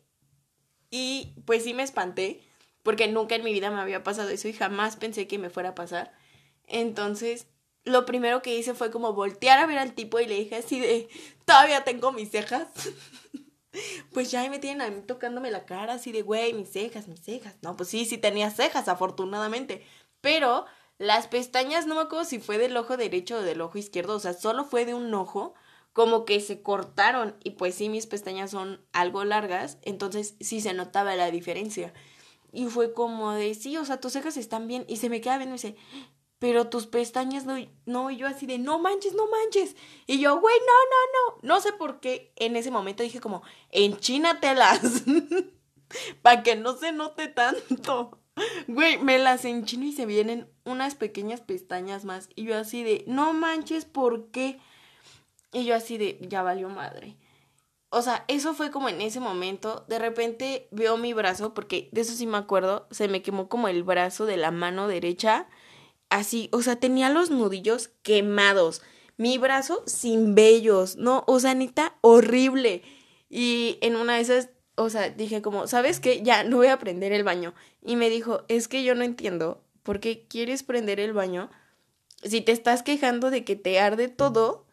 y 0.90 1.34
pues 1.46 1.64
sí 1.64 1.74
me 1.74 1.84
espanté, 1.84 2.42
porque 2.84 3.08
nunca 3.08 3.36
en 3.36 3.44
mi 3.44 3.52
vida 3.54 3.72
me 3.72 3.82
había 3.82 4.04
pasado 4.04 4.30
eso 4.30 4.48
y 4.48 4.54
jamás 4.54 4.96
pensé 4.96 5.28
que 5.28 5.40
me 5.40 5.50
fuera 5.50 5.70
a 5.70 5.76
pasar. 5.76 6.14
Entonces, 6.68 7.48
lo 7.86 8.06
primero 8.06 8.42
que 8.42 8.58
hice 8.58 8.74
fue 8.74 8.92
como 8.92 9.14
voltear 9.14 9.60
a 9.60 9.66
ver 9.66 9.78
al 9.78 9.94
tipo 9.94 10.20
y 10.20 10.26
le 10.26 10.36
dije 10.36 10.58
así 10.58 10.80
de, 10.80 11.08
todavía 11.46 11.84
tengo 11.84 12.12
mis 12.12 12.32
cejas. 12.32 12.68
pues 14.14 14.32
ya 14.32 14.48
me 14.50 14.60
tienen 14.60 14.82
a 14.82 14.90
mí 14.90 15.02
tocándome 15.02 15.52
la 15.52 15.66
cara 15.66 15.94
así 15.94 16.12
de, 16.12 16.24
güey, 16.24 16.54
mis 16.54 16.72
cejas, 16.72 17.08
mis 17.08 17.22
cejas. 17.22 17.56
No, 17.62 17.78
pues 17.78 17.90
sí, 17.90 18.06
sí 18.06 18.18
tenía 18.18 18.50
cejas, 18.50 18.88
afortunadamente. 18.88 19.86
Pero 20.22 20.66
las 20.98 21.28
pestañas, 21.28 21.86
no 21.86 21.96
me 21.96 22.02
acuerdo 22.02 22.26
si 22.26 22.40
fue 22.40 22.58
del 22.58 22.76
ojo 22.78 22.98
derecho 22.98 23.38
o 23.38 23.42
del 23.42 23.62
ojo 23.62 23.78
izquierdo, 23.78 24.16
o 24.16 24.20
sea, 24.20 24.34
solo 24.34 24.66
fue 24.66 24.86
de 24.86 24.94
un 24.94 25.14
ojo 25.14 25.54
como 25.94 26.26
que 26.26 26.42
se 26.42 26.62
cortaron 26.62 27.36
y 27.44 27.52
pues 27.52 27.76
sí 27.76 27.88
mis 27.88 28.06
pestañas 28.08 28.52
son 28.52 28.82
algo 28.92 29.24
largas, 29.24 29.78
entonces 29.82 30.36
sí 30.42 30.60
se 30.60 30.74
notaba 30.74 31.16
la 31.16 31.32
diferencia. 31.32 31.94
Y 32.52 32.66
fue 32.68 32.94
como 32.94 33.32
de, 33.34 33.54
sí, 33.54 33.78
o 33.78 33.86
sea, 33.86 34.00
tus 34.00 34.14
cejas 34.14 34.38
están 34.38 34.68
bien 34.68 34.86
y 34.88 34.98
se 34.98 35.10
me 35.10 35.22
queda 35.22 35.38
viendo 35.38 35.56
y 35.56 35.60
dice, 35.60 35.76
pero 36.40 36.70
tus 36.70 36.88
pestañas 36.88 37.46
no, 37.46 37.56
no, 37.86 38.12
y 38.12 38.18
yo 38.18 38.28
así 38.28 38.46
de, 38.46 38.58
no 38.58 38.80
manches, 38.80 39.14
no 39.14 39.28
manches. 39.28 39.76
Y 40.06 40.20
yo, 40.20 40.40
güey, 40.40 40.56
no, 40.60 40.66
no, 40.66 41.42
no. 41.42 41.56
No 41.56 41.62
sé 41.62 41.72
por 41.74 42.00
qué 42.00 42.34
en 42.36 42.56
ese 42.56 42.72
momento 42.72 43.04
dije 43.04 43.22
como, 43.22 43.42
enchínatelas, 43.72 44.82
para 46.22 46.44
que 46.44 46.56
no 46.56 46.76
se 46.78 46.92
note 46.92 47.28
tanto. 47.28 48.20
Güey, 48.68 48.98
me 48.98 49.18
las 49.18 49.46
enchino 49.46 49.86
y 49.86 49.94
se 49.94 50.06
vienen 50.06 50.50
unas 50.66 50.96
pequeñas 50.96 51.42
pestañas 51.42 52.04
más. 52.04 52.30
Y 52.36 52.44
yo 52.44 52.58
así 52.58 52.84
de, 52.84 53.06
no 53.08 53.34
manches, 53.34 53.86
¿por 53.86 54.30
qué? 54.32 54.60
Y 55.54 55.64
yo 55.64 55.76
así 55.76 55.98
de, 55.98 56.20
ya 56.22 56.44
valió 56.44 56.68
madre. 56.68 57.16
O 57.90 58.02
sea, 58.02 58.26
eso 58.28 58.54
fue 58.54 58.72
como 58.72 58.90
en 58.90 59.00
ese 59.00 59.22
momento. 59.22 59.86
De 59.88 60.00
repente 60.00 60.68
veo 60.72 60.98
mi 60.98 61.14
brazo, 61.14 61.54
porque 61.54 61.88
de 61.94 62.02
eso 62.02 62.14
sí 62.14 62.28
me 62.28 62.38
acuerdo, 62.38 62.88
se 62.92 63.08
me 63.08 63.22
quemó 63.22 63.48
como 63.48 63.70
el 63.70 63.84
brazo 63.84 64.26
de 64.26 64.36
la 64.36 64.52
mano 64.52 64.90
derecha. 64.90 65.48
Así, 66.10 66.50
o 66.52 66.62
sea, 66.62 66.78
tenía 66.78 67.10
los 67.10 67.30
nudillos 67.30 67.90
quemados. 68.04 68.82
Mi 69.18 69.38
brazo 69.38 69.84
sin 69.86 70.36
vellos, 70.36 70.98
¿no? 70.98 71.24
O 71.28 71.40
sea, 71.40 71.54
neta, 71.54 71.96
horrible. 72.02 72.84
Y 73.30 73.78
en 73.82 73.96
una 73.96 74.16
de 74.16 74.22
esas, 74.22 74.50
o 74.76 74.90
sea, 74.90 75.10
dije 75.10 75.42
como, 75.42 75.68
¿sabes 75.68 76.00
qué? 76.00 76.22
Ya, 76.22 76.44
no 76.44 76.58
voy 76.58 76.68
a 76.68 76.80
prender 76.80 77.12
el 77.12 77.24
baño. 77.24 77.54
Y 77.82 77.96
me 77.96 78.10
dijo, 78.10 78.44
es 78.48 78.68
que 78.68 78.84
yo 78.84 78.96
no 78.96 79.04
entiendo 79.04 79.64
por 79.84 80.00
qué 80.00 80.26
quieres 80.28 80.64
prender 80.64 81.00
el 81.00 81.14
baño 81.14 81.50
si 82.24 82.42
te 82.42 82.52
estás 82.52 82.84
quejando 82.84 83.30
de 83.30 83.44
que 83.44 83.56
te 83.56 83.80
arde 83.80 84.08
todo 84.08 84.66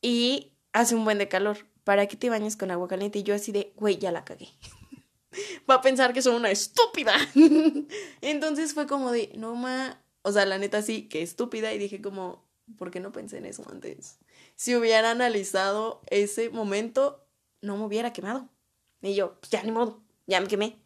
y 0.00 0.52
hace 0.72 0.94
un 0.94 1.04
buen 1.04 1.18
de 1.18 1.28
calor. 1.28 1.66
¿Para 1.84 2.06
qué 2.06 2.16
te 2.16 2.30
bañas 2.30 2.56
con 2.56 2.70
agua 2.70 2.88
caliente? 2.88 3.20
Y 3.20 3.22
yo 3.22 3.34
así 3.34 3.50
de, 3.50 3.72
güey, 3.76 3.98
ya 3.98 4.12
la 4.12 4.24
cagué. 4.24 4.48
Va 5.70 5.76
a 5.76 5.80
pensar 5.80 6.12
que 6.12 6.22
soy 6.22 6.36
una 6.36 6.50
estúpida. 6.50 7.14
Entonces 8.20 8.74
fue 8.74 8.86
como 8.86 9.10
de, 9.10 9.32
no 9.36 9.54
ma, 9.54 10.00
o 10.22 10.32
sea, 10.32 10.46
la 10.46 10.58
neta 10.58 10.82
sí, 10.82 11.08
que 11.08 11.22
estúpida. 11.22 11.72
Y 11.72 11.78
dije 11.78 12.00
como, 12.00 12.44
¿por 12.76 12.90
qué 12.90 13.00
no 13.00 13.12
pensé 13.12 13.38
en 13.38 13.46
eso 13.46 13.64
antes? 13.70 14.18
Si 14.56 14.74
hubiera 14.74 15.10
analizado 15.10 16.02
ese 16.08 16.50
momento, 16.50 17.24
no 17.62 17.76
me 17.76 17.84
hubiera 17.84 18.12
quemado. 18.12 18.48
Y 19.02 19.14
yo, 19.14 19.38
pues 19.40 19.50
ya 19.50 19.62
ni 19.62 19.70
modo, 19.70 20.02
ya 20.26 20.40
me 20.40 20.48
quemé. 20.48 20.76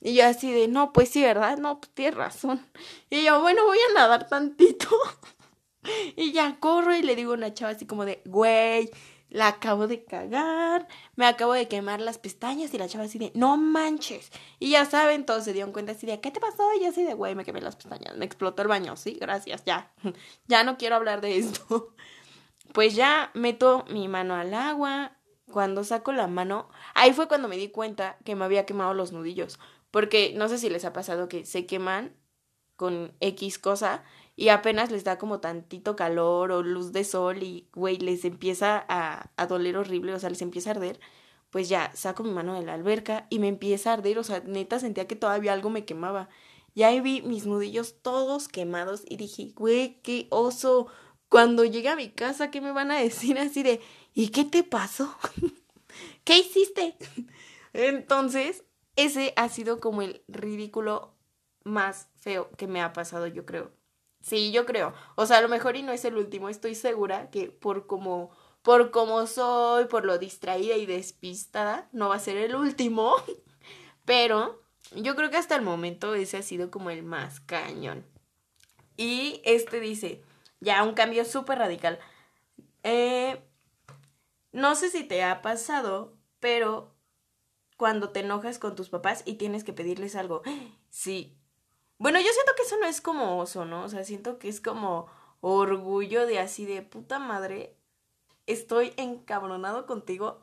Y 0.00 0.14
yo 0.14 0.26
así 0.26 0.52
de, 0.52 0.68
no, 0.68 0.92
pues 0.92 1.08
sí, 1.08 1.22
¿verdad? 1.22 1.58
No, 1.58 1.80
pues 1.80 1.92
tienes 1.92 2.14
razón. 2.14 2.64
Y 3.10 3.24
yo, 3.24 3.40
bueno, 3.40 3.64
voy 3.64 3.78
a 3.90 3.94
nadar 3.94 4.28
tantito. 4.28 4.88
Y 6.16 6.32
ya 6.32 6.58
corro 6.58 6.96
y 6.96 7.02
le 7.02 7.14
digo 7.14 7.30
a 7.30 7.36
una 7.36 7.54
chava 7.54 7.70
así 7.70 7.86
como 7.86 8.04
de, 8.04 8.20
güey, 8.24 8.90
la 9.36 9.48
acabo 9.48 9.86
de 9.86 10.02
cagar, 10.02 10.88
me 11.14 11.26
acabo 11.26 11.52
de 11.52 11.68
quemar 11.68 12.00
las 12.00 12.16
pestañas 12.16 12.72
y 12.72 12.78
la 12.78 12.88
chava 12.88 13.04
así 13.04 13.18
de, 13.18 13.32
no 13.34 13.58
manches. 13.58 14.32
Y 14.58 14.70
ya 14.70 14.86
saben, 14.86 15.26
todos 15.26 15.44
se 15.44 15.52
dieron 15.52 15.72
cuenta 15.72 15.92
así 15.92 16.06
de, 16.06 16.22
¿qué 16.22 16.30
te 16.30 16.40
pasó? 16.40 16.62
Y 16.80 16.86
así 16.86 17.04
de, 17.04 17.12
güey, 17.12 17.34
me 17.34 17.44
quemé 17.44 17.60
las 17.60 17.76
pestañas, 17.76 18.16
me 18.16 18.24
explotó 18.24 18.62
el 18.62 18.68
baño, 18.68 18.96
sí, 18.96 19.18
gracias, 19.20 19.62
ya, 19.66 19.92
ya 20.46 20.64
no 20.64 20.78
quiero 20.78 20.96
hablar 20.96 21.20
de 21.20 21.36
esto. 21.38 21.94
Pues 22.72 22.94
ya 22.96 23.30
meto 23.32 23.84
mi 23.88 24.08
mano 24.08 24.34
al 24.34 24.52
agua, 24.52 25.16
cuando 25.50 25.84
saco 25.84 26.12
la 26.12 26.26
mano, 26.26 26.68
ahí 26.94 27.12
fue 27.12 27.28
cuando 27.28 27.46
me 27.46 27.56
di 27.56 27.68
cuenta 27.68 28.18
que 28.24 28.34
me 28.34 28.44
había 28.44 28.66
quemado 28.66 28.92
los 28.92 29.12
nudillos, 29.12 29.60
porque 29.90 30.32
no 30.34 30.48
sé 30.48 30.58
si 30.58 30.68
les 30.68 30.84
ha 30.84 30.92
pasado 30.92 31.28
que 31.28 31.46
se 31.46 31.64
queman 31.64 32.16
con 32.74 33.14
X 33.20 33.58
cosa 33.58 34.02
y 34.36 34.50
apenas 34.50 34.90
les 34.90 35.04
da 35.04 35.18
como 35.18 35.40
tantito 35.40 35.96
calor 35.96 36.52
o 36.52 36.62
luz 36.62 36.92
de 36.92 37.04
sol 37.04 37.42
y, 37.42 37.68
güey, 37.74 37.96
les 37.98 38.24
empieza 38.24 38.84
a, 38.88 39.30
a 39.36 39.46
doler 39.46 39.76
horrible, 39.78 40.14
o 40.14 40.18
sea, 40.18 40.30
les 40.30 40.42
empieza 40.42 40.70
a 40.70 40.74
arder, 40.74 41.00
pues 41.50 41.68
ya 41.68 41.90
saco 41.94 42.22
mi 42.22 42.30
mano 42.32 42.54
de 42.54 42.62
la 42.64 42.74
alberca 42.74 43.26
y 43.30 43.38
me 43.38 43.48
empieza 43.48 43.90
a 43.90 43.94
arder, 43.94 44.18
o 44.18 44.24
sea, 44.24 44.40
neta 44.40 44.78
sentía 44.78 45.06
que 45.08 45.16
todavía 45.16 45.52
algo 45.54 45.70
me 45.70 45.86
quemaba. 45.86 46.28
Y 46.74 46.82
ahí 46.82 47.00
vi 47.00 47.22
mis 47.22 47.46
nudillos 47.46 47.96
todos 48.02 48.48
quemados 48.48 49.02
y 49.08 49.16
dije, 49.16 49.52
güey, 49.56 50.00
qué 50.02 50.26
oso. 50.30 50.88
Cuando 51.30 51.64
llegue 51.64 51.88
a 51.88 51.96
mi 51.96 52.10
casa, 52.10 52.50
¿qué 52.50 52.60
me 52.60 52.72
van 52.72 52.90
a 52.90 52.98
decir 53.00 53.38
así 53.38 53.62
de, 53.62 53.80
¿y 54.12 54.28
qué 54.28 54.44
te 54.44 54.62
pasó? 54.62 55.16
¿Qué 56.24 56.38
hiciste? 56.38 56.94
Entonces, 57.72 58.64
ese 58.96 59.32
ha 59.36 59.48
sido 59.48 59.80
como 59.80 60.02
el 60.02 60.22
ridículo 60.28 61.14
más 61.64 62.08
feo 62.16 62.50
que 62.58 62.66
me 62.66 62.82
ha 62.82 62.92
pasado, 62.92 63.26
yo 63.26 63.46
creo. 63.46 63.72
Sí, 64.26 64.50
yo 64.50 64.66
creo. 64.66 64.92
O 65.14 65.24
sea, 65.24 65.38
a 65.38 65.40
lo 65.40 65.48
mejor 65.48 65.76
y 65.76 65.84
no 65.84 65.92
es 65.92 66.04
el 66.04 66.16
último. 66.16 66.48
Estoy 66.48 66.74
segura 66.74 67.30
que 67.30 67.48
por 67.48 67.86
como, 67.86 68.30
por 68.62 68.90
como 68.90 69.24
soy, 69.28 69.84
por 69.84 70.04
lo 70.04 70.18
distraída 70.18 70.76
y 70.76 70.84
despistada, 70.84 71.88
no 71.92 72.08
va 72.08 72.16
a 72.16 72.18
ser 72.18 72.36
el 72.36 72.56
último. 72.56 73.14
Pero 74.04 74.60
yo 74.96 75.14
creo 75.14 75.30
que 75.30 75.36
hasta 75.36 75.54
el 75.54 75.62
momento 75.62 76.16
ese 76.16 76.38
ha 76.38 76.42
sido 76.42 76.72
como 76.72 76.90
el 76.90 77.04
más 77.04 77.38
cañón. 77.38 78.04
Y 78.96 79.42
este 79.44 79.78
dice, 79.78 80.24
ya 80.58 80.82
un 80.82 80.94
cambio 80.94 81.24
súper 81.24 81.60
radical. 81.60 82.00
Eh, 82.82 83.40
no 84.50 84.74
sé 84.74 84.90
si 84.90 85.04
te 85.04 85.22
ha 85.22 85.40
pasado, 85.40 86.16
pero 86.40 86.96
cuando 87.76 88.10
te 88.10 88.20
enojas 88.20 88.58
con 88.58 88.74
tus 88.74 88.88
papás 88.88 89.22
y 89.24 89.34
tienes 89.34 89.62
que 89.62 89.72
pedirles 89.72 90.16
algo, 90.16 90.42
sí, 90.90 91.38
bueno, 91.98 92.18
yo 92.20 92.28
siento 92.32 92.52
que 92.56 92.62
eso 92.62 92.76
no 92.78 92.86
es 92.86 93.00
como 93.00 93.38
oso, 93.38 93.64
¿no? 93.64 93.84
O 93.84 93.88
sea, 93.88 94.04
siento 94.04 94.38
que 94.38 94.48
es 94.48 94.60
como 94.60 95.08
orgullo 95.40 96.26
de 96.26 96.38
así 96.38 96.66
de 96.66 96.82
puta 96.82 97.18
madre. 97.18 97.76
Estoy 98.46 98.92
encabronado 98.96 99.86
contigo, 99.86 100.40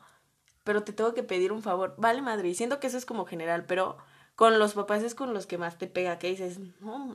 pero 0.64 0.82
te 0.82 0.92
tengo 0.92 1.14
que 1.14 1.22
pedir 1.22 1.52
un 1.52 1.62
favor. 1.62 1.94
Vale, 1.98 2.22
madre. 2.22 2.48
Y 2.48 2.54
siento 2.54 2.80
que 2.80 2.88
eso 2.88 2.98
es 2.98 3.06
como 3.06 3.26
general, 3.26 3.66
pero 3.66 3.96
con 4.34 4.58
los 4.58 4.74
papás 4.74 5.02
es 5.02 5.14
con 5.14 5.32
los 5.34 5.46
que 5.46 5.58
más 5.58 5.78
te 5.78 5.86
pega, 5.86 6.18
que 6.18 6.28
dices, 6.28 6.58
no, 6.80 7.14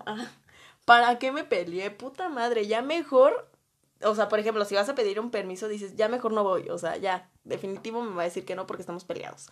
¿para 0.86 1.20
qué 1.20 1.32
me 1.32 1.44
peleé? 1.44 1.92
Puta 1.92 2.30
madre, 2.30 2.68
ya 2.68 2.82
mejor. 2.82 3.50
O 4.04 4.16
sea, 4.16 4.30
por 4.30 4.40
ejemplo, 4.40 4.64
si 4.66 4.76
vas 4.76 4.88
a 4.88 4.96
pedir 4.96 5.20
un 5.20 5.32
permiso, 5.32 5.68
dices, 5.68 5.96
ya 5.96 6.08
mejor 6.08 6.32
no 6.32 6.44
voy. 6.44 6.70
O 6.70 6.78
sea, 6.78 6.96
ya, 6.98 7.30
definitivo 7.44 8.02
me 8.02 8.16
va 8.16 8.22
a 8.22 8.26
decir 8.26 8.46
que 8.46 8.56
no 8.56 8.66
porque 8.66 8.84
estamos 8.84 9.04
peleados. 9.04 9.48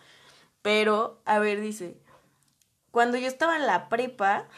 Pero, 0.62 1.20
a 1.26 1.38
ver, 1.38 1.60
dice, 1.60 2.00
cuando 2.90 3.18
yo 3.18 3.28
estaba 3.28 3.56
en 3.56 3.66
la 3.66 3.88
prepa, 3.88 4.48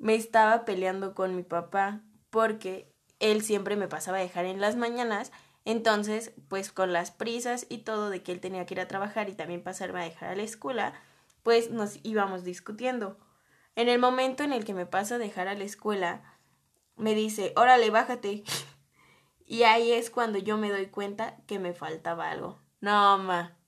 me 0.00 0.14
estaba 0.14 0.64
peleando 0.64 1.14
con 1.14 1.36
mi 1.36 1.42
papá 1.42 2.00
porque 2.30 2.90
él 3.20 3.42
siempre 3.42 3.76
me 3.76 3.86
pasaba 3.86 4.16
a 4.16 4.22
dejar 4.22 4.46
en 4.46 4.60
las 4.60 4.74
mañanas. 4.74 5.30
Entonces, 5.66 6.32
pues 6.48 6.72
con 6.72 6.92
las 6.92 7.10
prisas 7.10 7.66
y 7.68 7.78
todo 7.78 8.08
de 8.08 8.22
que 8.22 8.32
él 8.32 8.40
tenía 8.40 8.64
que 8.64 8.74
ir 8.74 8.80
a 8.80 8.88
trabajar 8.88 9.28
y 9.28 9.34
también 9.34 9.62
pasarme 9.62 10.00
a 10.00 10.04
dejar 10.04 10.30
a 10.30 10.36
la 10.36 10.42
escuela, 10.42 10.94
pues 11.42 11.70
nos 11.70 12.00
íbamos 12.02 12.44
discutiendo. 12.44 13.18
En 13.76 13.90
el 13.90 13.98
momento 13.98 14.42
en 14.42 14.54
el 14.54 14.64
que 14.64 14.72
me 14.72 14.86
pasa 14.86 15.16
a 15.16 15.18
dejar 15.18 15.48
a 15.48 15.54
la 15.54 15.64
escuela, 15.64 16.22
me 16.96 17.14
dice, 17.14 17.52
órale, 17.56 17.90
bájate. 17.90 18.42
y 19.44 19.64
ahí 19.64 19.92
es 19.92 20.08
cuando 20.08 20.38
yo 20.38 20.56
me 20.56 20.70
doy 20.70 20.86
cuenta 20.86 21.36
que 21.46 21.58
me 21.58 21.74
faltaba 21.74 22.30
algo. 22.30 22.58
No, 22.80 23.18
ma, 23.18 23.58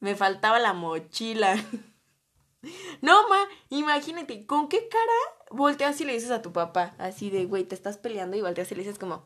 me 0.00 0.14
faltaba 0.14 0.58
la 0.58 0.72
mochila. 0.72 1.54
no, 3.02 3.28
ma, 3.28 3.46
imagínate, 3.68 4.46
¿con 4.46 4.70
qué 4.70 4.88
cara 4.88 5.41
volteas 5.52 6.00
y 6.00 6.04
le 6.04 6.14
dices 6.14 6.30
a 6.30 6.42
tu 6.42 6.52
papá? 6.52 6.94
Así 6.98 7.30
de, 7.30 7.44
güey, 7.44 7.64
te 7.64 7.74
estás 7.74 7.98
peleando 7.98 8.36
y 8.36 8.42
volteas 8.42 8.70
y 8.72 8.74
le 8.74 8.82
dices 8.82 8.98
como, 8.98 9.24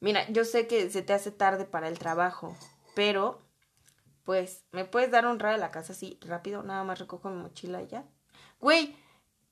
mira, 0.00 0.28
yo 0.30 0.44
sé 0.44 0.66
que 0.66 0.90
se 0.90 1.02
te 1.02 1.12
hace 1.12 1.30
tarde 1.30 1.64
para 1.64 1.88
el 1.88 1.98
trabajo, 1.98 2.56
pero, 2.94 3.40
pues, 4.24 4.64
¿me 4.72 4.84
puedes 4.84 5.10
dar 5.10 5.26
un 5.26 5.38
rayo 5.38 5.56
a 5.56 5.58
la 5.58 5.70
casa 5.70 5.92
así 5.92 6.18
rápido? 6.22 6.62
Nada 6.62 6.84
más 6.84 6.98
recojo 6.98 7.30
mi 7.30 7.42
mochila 7.42 7.82
y 7.82 7.88
ya. 7.88 8.04
Güey, 8.60 8.96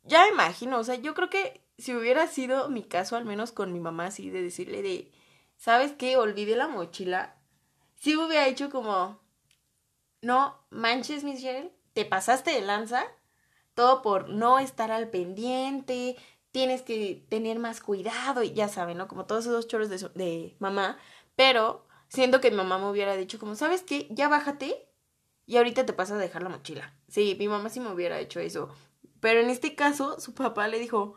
ya 0.04 0.28
imagino, 0.28 0.78
o 0.78 0.84
sea, 0.84 0.96
yo 0.96 1.14
creo 1.14 1.30
que 1.30 1.62
si 1.78 1.94
hubiera 1.94 2.26
sido 2.26 2.68
mi 2.68 2.82
caso, 2.82 3.16
al 3.16 3.24
menos 3.24 3.52
con 3.52 3.72
mi 3.72 3.80
mamá, 3.80 4.06
así 4.06 4.30
de 4.30 4.42
decirle 4.42 4.82
de, 4.82 5.12
¿sabes 5.56 5.92
qué? 5.92 6.16
Olvidé 6.16 6.56
la 6.56 6.68
mochila. 6.68 7.36
Si 7.96 8.16
hubiera 8.16 8.46
hecho 8.46 8.70
como, 8.70 9.20
no 10.22 10.58
manches, 10.70 11.24
Michelle, 11.24 11.72
te 11.92 12.04
pasaste 12.04 12.50
de 12.50 12.60
lanza, 12.60 13.04
todo 13.78 14.02
por 14.02 14.28
no 14.28 14.58
estar 14.58 14.90
al 14.90 15.08
pendiente, 15.08 16.16
tienes 16.50 16.82
que 16.82 17.24
tener 17.28 17.60
más 17.60 17.80
cuidado 17.80 18.42
y 18.42 18.52
ya 18.52 18.66
saben, 18.66 18.98
¿no? 18.98 19.06
Como 19.06 19.24
todos 19.24 19.46
esos 19.46 19.68
choros 19.68 19.88
de, 19.88 20.56
mamá, 20.58 20.98
pero 21.36 21.86
siento 22.08 22.40
que 22.40 22.50
mi 22.50 22.56
mamá 22.56 22.78
me 22.78 22.90
hubiera 22.90 23.14
dicho 23.14 23.38
como, 23.38 23.54
¿sabes 23.54 23.84
qué? 23.84 24.08
Ya 24.10 24.26
bájate 24.26 24.88
y 25.46 25.58
ahorita 25.58 25.86
te 25.86 25.92
pasas 25.92 26.16
a 26.16 26.20
dejar 26.20 26.42
la 26.42 26.48
mochila. 26.48 26.92
Sí, 27.06 27.36
mi 27.38 27.46
mamá 27.46 27.68
sí 27.68 27.78
me 27.78 27.92
hubiera 27.92 28.18
hecho 28.18 28.40
eso. 28.40 28.68
Pero 29.20 29.38
en 29.38 29.48
este 29.48 29.76
caso, 29.76 30.18
su 30.18 30.34
papá 30.34 30.66
le 30.66 30.80
dijo, 30.80 31.14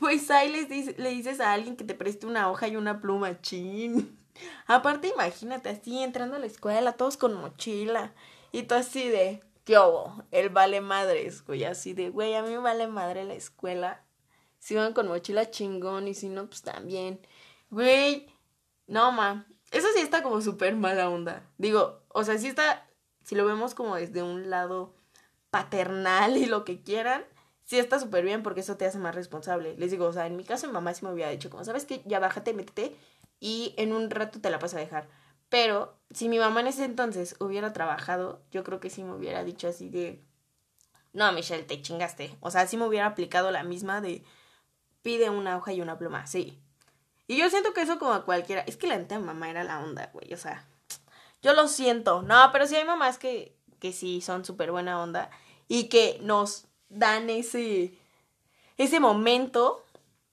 pues 0.00 0.32
ahí 0.32 0.50
le 0.50 1.10
dices 1.10 1.38
a 1.38 1.52
alguien 1.52 1.76
que 1.76 1.84
te 1.84 1.94
preste 1.94 2.26
una 2.26 2.50
hoja 2.50 2.66
y 2.66 2.74
una 2.74 3.00
pluma, 3.00 3.40
chin. 3.40 4.18
Aparte, 4.66 5.12
imagínate 5.14 5.68
así, 5.68 6.02
entrando 6.02 6.34
a 6.34 6.40
la 6.40 6.46
escuela, 6.46 6.94
todos 6.94 7.16
con 7.16 7.34
mochila. 7.34 8.14
Y 8.50 8.64
tú 8.64 8.74
así 8.74 9.08
de, 9.08 9.44
¿qué 9.70 9.78
hubo? 9.78 10.24
El 10.32 10.48
vale 10.48 10.80
madres, 10.80 11.44
güey, 11.44 11.62
así 11.62 11.92
de, 11.92 12.10
güey, 12.10 12.34
a 12.34 12.42
mí 12.42 12.50
me 12.50 12.58
vale 12.58 12.88
madre 12.88 13.22
la 13.22 13.34
escuela. 13.34 14.04
Si 14.58 14.74
van 14.74 14.92
con 14.94 15.06
mochila 15.06 15.48
chingón 15.48 16.08
y 16.08 16.14
si 16.14 16.28
no, 16.28 16.46
pues 16.46 16.62
también. 16.62 17.20
Güey, 17.70 18.26
no, 18.88 19.12
ma. 19.12 19.46
Eso 19.70 19.86
sí 19.94 20.00
está 20.00 20.24
como 20.24 20.40
súper 20.40 20.74
mala 20.74 21.08
onda. 21.08 21.48
Digo, 21.56 22.02
o 22.08 22.24
sea, 22.24 22.36
sí 22.36 22.48
está, 22.48 22.84
si 23.22 23.36
lo 23.36 23.46
vemos 23.46 23.76
como 23.76 23.94
desde 23.94 24.24
un 24.24 24.50
lado 24.50 24.92
paternal 25.50 26.36
y 26.36 26.46
lo 26.46 26.64
que 26.64 26.82
quieran, 26.82 27.24
sí 27.62 27.78
está 27.78 28.00
súper 28.00 28.24
bien 28.24 28.42
porque 28.42 28.62
eso 28.62 28.76
te 28.76 28.86
hace 28.86 28.98
más 28.98 29.14
responsable. 29.14 29.76
Les 29.78 29.92
digo, 29.92 30.06
o 30.06 30.12
sea, 30.12 30.26
en 30.26 30.36
mi 30.36 30.42
caso 30.42 30.66
mi 30.66 30.72
mamá 30.72 30.94
sí 30.94 31.04
me 31.04 31.12
había 31.12 31.28
dicho, 31.28 31.48
como, 31.48 31.64
¿sabes 31.64 31.84
qué? 31.84 32.02
Ya 32.06 32.18
bájate, 32.18 32.54
métete 32.54 32.96
y 33.38 33.74
en 33.76 33.92
un 33.92 34.10
rato 34.10 34.40
te 34.40 34.50
la 34.50 34.58
vas 34.58 34.74
a 34.74 34.80
dejar. 34.80 35.08
Pero 35.50 35.94
si 36.10 36.30
mi 36.30 36.38
mamá 36.38 36.60
en 36.60 36.68
ese 36.68 36.84
entonces 36.84 37.36
hubiera 37.38 37.74
trabajado, 37.74 38.40
yo 38.50 38.64
creo 38.64 38.80
que 38.80 38.88
sí 38.88 39.02
me 39.04 39.12
hubiera 39.12 39.44
dicho 39.44 39.68
así 39.68 39.90
de, 39.90 40.24
no, 41.12 41.30
Michelle, 41.32 41.64
te 41.64 41.82
chingaste. 41.82 42.36
O 42.40 42.50
sea, 42.50 42.66
sí 42.66 42.78
me 42.78 42.86
hubiera 42.86 43.06
aplicado 43.06 43.50
la 43.50 43.64
misma 43.64 44.00
de, 44.00 44.24
pide 45.02 45.28
una 45.28 45.58
hoja 45.58 45.72
y 45.72 45.82
una 45.82 45.98
pluma, 45.98 46.26
sí. 46.26 46.58
Y 47.26 47.36
yo 47.36 47.50
siento 47.50 47.72
que 47.72 47.82
eso 47.82 47.98
como 47.98 48.12
a 48.12 48.24
cualquiera, 48.24 48.62
es 48.62 48.76
que 48.76 48.86
la 48.86 48.96
neta 48.96 49.18
mamá 49.18 49.50
era 49.50 49.62
la 49.64 49.80
onda, 49.80 50.10
güey, 50.12 50.32
o 50.32 50.36
sea, 50.36 50.66
yo 51.42 51.52
lo 51.52 51.68
siento. 51.68 52.22
No, 52.22 52.50
pero 52.52 52.66
sí 52.66 52.76
hay 52.76 52.84
mamás 52.84 53.18
que, 53.18 53.56
que 53.78 53.92
sí 53.92 54.20
son 54.20 54.44
súper 54.44 54.70
buena 54.72 55.02
onda 55.02 55.30
y 55.68 55.84
que 55.88 56.18
nos 56.22 56.66
dan 56.88 57.30
ese, 57.30 57.92
ese 58.78 59.00
momento 59.00 59.84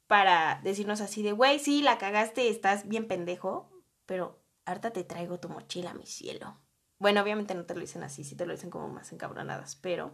para 0.08 0.60
decirnos 0.64 1.02
así 1.02 1.22
de, 1.22 1.34
güey, 1.34 1.60
sí, 1.60 1.82
la 1.82 1.98
cagaste, 1.98 2.50
estás 2.50 2.88
bien 2.88 3.08
pendejo, 3.08 3.70
pero 4.06 4.38
harta 4.68 4.92
te 4.92 5.04
traigo 5.04 5.40
tu 5.40 5.50
mochila, 5.50 5.94
mi 5.94 6.06
cielo. 6.06 6.58
Bueno, 7.00 7.22
obviamente 7.22 7.56
no 7.56 7.66
te 7.66 7.74
lo 7.74 7.82
dicen 7.82 8.04
así, 8.04 8.24
sí 8.24 8.36
te 8.36 8.46
lo 8.46 8.54
dicen 8.54 8.70
como 8.70 8.88
más 8.88 9.12
encabronadas, 9.12 9.76
pero... 9.76 10.12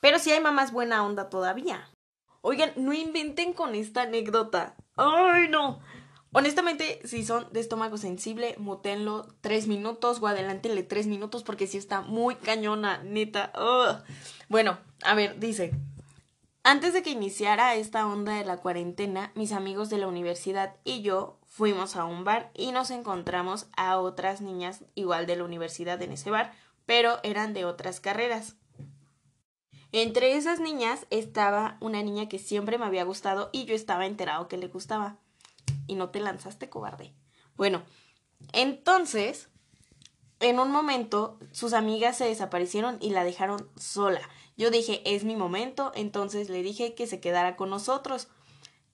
Pero 0.00 0.18
sí 0.18 0.30
hay 0.30 0.40
mamás 0.40 0.72
buena 0.72 1.04
onda 1.04 1.28
todavía. 1.28 1.90
Oigan, 2.40 2.72
no 2.76 2.94
inventen 2.94 3.52
con 3.52 3.74
esta 3.74 4.02
anécdota. 4.02 4.74
¡Ay, 4.96 5.48
no! 5.48 5.80
Honestamente, 6.32 7.00
si 7.04 7.24
son 7.24 7.52
de 7.52 7.60
estómago 7.60 7.98
sensible, 7.98 8.54
mutenlo 8.56 9.26
tres 9.40 9.66
minutos 9.66 10.22
o 10.22 10.26
adelántenle 10.28 10.84
tres 10.84 11.06
minutos 11.06 11.42
porque 11.42 11.66
si 11.66 11.76
está 11.76 12.02
muy 12.02 12.36
cañona, 12.36 13.02
neta. 13.02 13.52
Bueno, 14.48 14.78
a 15.02 15.14
ver, 15.14 15.38
dice. 15.40 15.72
Antes 16.62 16.92
de 16.92 17.02
que 17.02 17.10
iniciara 17.10 17.74
esta 17.74 18.06
onda 18.06 18.34
de 18.34 18.44
la 18.44 18.58
cuarentena, 18.58 19.32
mis 19.34 19.52
amigos 19.52 19.90
de 19.90 19.98
la 19.98 20.06
universidad 20.06 20.76
y 20.84 21.02
yo 21.02 21.39
fuimos 21.50 21.96
a 21.96 22.04
un 22.04 22.22
bar 22.22 22.52
y 22.54 22.70
nos 22.70 22.90
encontramos 22.90 23.66
a 23.76 23.98
otras 23.98 24.40
niñas 24.40 24.84
igual 24.94 25.26
de 25.26 25.34
la 25.34 25.44
universidad 25.44 26.00
en 26.00 26.12
ese 26.12 26.30
bar, 26.30 26.52
pero 26.86 27.18
eran 27.24 27.52
de 27.52 27.64
otras 27.64 27.98
carreras. 27.98 28.54
Entre 29.90 30.36
esas 30.36 30.60
niñas 30.60 31.06
estaba 31.10 31.76
una 31.80 32.02
niña 32.02 32.28
que 32.28 32.38
siempre 32.38 32.78
me 32.78 32.86
había 32.86 33.02
gustado 33.02 33.50
y 33.52 33.64
yo 33.64 33.74
estaba 33.74 34.06
enterado 34.06 34.46
que 34.46 34.56
le 34.56 34.68
gustaba 34.68 35.18
y 35.88 35.96
no 35.96 36.10
te 36.10 36.20
lanzaste, 36.20 36.70
cobarde. 36.70 37.12
Bueno, 37.56 37.82
entonces, 38.52 39.48
en 40.38 40.60
un 40.60 40.70
momento, 40.70 41.36
sus 41.50 41.72
amigas 41.72 42.16
se 42.16 42.26
desaparecieron 42.26 42.96
y 43.00 43.10
la 43.10 43.24
dejaron 43.24 43.68
sola. 43.76 44.20
Yo 44.56 44.70
dije, 44.70 45.02
es 45.04 45.24
mi 45.24 45.34
momento, 45.34 45.90
entonces 45.96 46.48
le 46.48 46.62
dije 46.62 46.94
que 46.94 47.08
se 47.08 47.18
quedara 47.18 47.56
con 47.56 47.70
nosotros. 47.70 48.28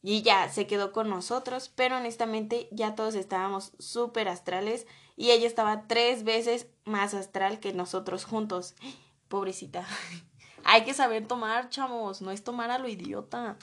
Y 0.08 0.22
ya, 0.22 0.48
se 0.48 0.68
quedó 0.68 0.92
con 0.92 1.08
nosotros, 1.10 1.72
pero 1.74 1.96
honestamente 1.96 2.68
ya 2.70 2.94
todos 2.94 3.16
estábamos 3.16 3.72
súper 3.80 4.28
astrales 4.28 4.86
y 5.16 5.32
ella 5.32 5.48
estaba 5.48 5.88
tres 5.88 6.22
veces 6.22 6.68
más 6.84 7.12
astral 7.12 7.58
que 7.58 7.72
nosotros 7.72 8.24
juntos. 8.24 8.76
Pobrecita. 9.28 9.84
Hay 10.64 10.84
que 10.84 10.94
saber 10.94 11.26
tomar, 11.26 11.70
chamos, 11.70 12.22
no 12.22 12.30
es 12.30 12.44
tomar 12.44 12.70
a 12.70 12.78
lo 12.78 12.86
idiota. 12.86 13.56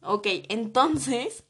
Ok, 0.00 0.26
entonces 0.48 1.44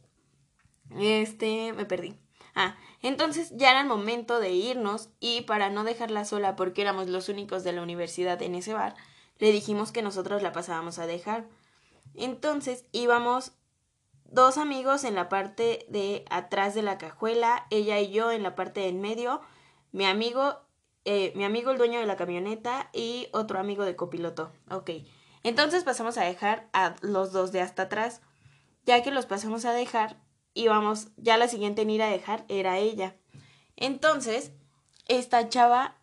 este, 0.98 1.72
me 1.74 1.84
perdí. 1.84 2.16
Ah, 2.56 2.76
entonces 3.02 3.52
ya 3.54 3.70
era 3.70 3.82
el 3.82 3.86
momento 3.86 4.40
de 4.40 4.50
irnos 4.50 5.10
y 5.20 5.42
para 5.42 5.70
no 5.70 5.84
dejarla 5.84 6.24
sola 6.24 6.56
porque 6.56 6.82
éramos 6.82 7.06
los 7.06 7.28
únicos 7.28 7.62
de 7.62 7.72
la 7.72 7.82
universidad 7.82 8.42
en 8.42 8.56
ese 8.56 8.74
bar, 8.74 8.96
le 9.38 9.52
dijimos 9.52 9.92
que 9.92 10.02
nosotros 10.02 10.42
la 10.42 10.50
pasábamos 10.50 10.98
a 10.98 11.06
dejar. 11.06 11.46
Entonces 12.16 12.84
íbamos 12.90 13.52
dos 14.28 14.58
amigos 14.58 15.04
en 15.04 15.14
la 15.14 15.28
parte 15.28 15.86
de 15.88 16.24
atrás 16.30 16.74
de 16.74 16.82
la 16.82 16.98
cajuela, 16.98 17.66
ella 17.70 17.98
y 17.98 18.10
yo 18.10 18.30
en 18.30 18.42
la 18.42 18.54
parte 18.54 18.80
de 18.80 18.88
en 18.88 19.00
medio, 19.00 19.40
mi 19.90 20.04
amigo, 20.04 20.60
eh, 21.04 21.32
mi 21.34 21.44
amigo 21.44 21.70
el 21.70 21.78
dueño 21.78 21.98
de 21.98 22.06
la 22.06 22.16
camioneta 22.16 22.90
y 22.92 23.28
otro 23.32 23.58
amigo 23.58 23.84
de 23.84 23.96
copiloto. 23.96 24.52
Ok, 24.70 24.90
entonces 25.42 25.84
pasamos 25.84 26.18
a 26.18 26.24
dejar 26.24 26.68
a 26.72 26.94
los 27.00 27.32
dos 27.32 27.52
de 27.52 27.60
hasta 27.60 27.84
atrás. 27.84 28.20
Ya 28.84 29.02
que 29.02 29.10
los 29.10 29.26
pasamos 29.26 29.64
a 29.64 29.72
dejar, 29.72 30.18
íbamos, 30.54 31.08
ya 31.16 31.36
la 31.36 31.48
siguiente 31.48 31.82
en 31.82 31.90
ir 31.90 32.02
a 32.02 32.10
dejar 32.10 32.44
era 32.48 32.78
ella. 32.78 33.16
Entonces, 33.76 34.52
esta 35.06 35.48
chava, 35.48 35.98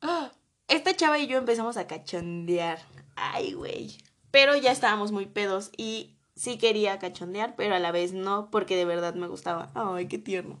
¡ah! 0.00 0.32
esta 0.68 0.94
chava 0.94 1.18
y 1.18 1.26
yo 1.26 1.38
empezamos 1.38 1.76
a 1.76 1.86
cachondear. 1.86 2.80
Ay, 3.16 3.52
güey. 3.52 3.98
Pero 4.30 4.56
ya 4.56 4.72
estábamos 4.72 5.12
muy 5.12 5.26
pedos 5.26 5.70
y 5.76 6.16
sí 6.34 6.58
quería 6.58 6.98
cachondear, 6.98 7.54
pero 7.56 7.74
a 7.74 7.78
la 7.78 7.92
vez 7.92 8.12
no, 8.12 8.50
porque 8.50 8.76
de 8.76 8.84
verdad 8.84 9.14
me 9.14 9.28
gustaba. 9.28 9.70
Ay, 9.74 10.08
qué 10.08 10.18
tierno. 10.18 10.60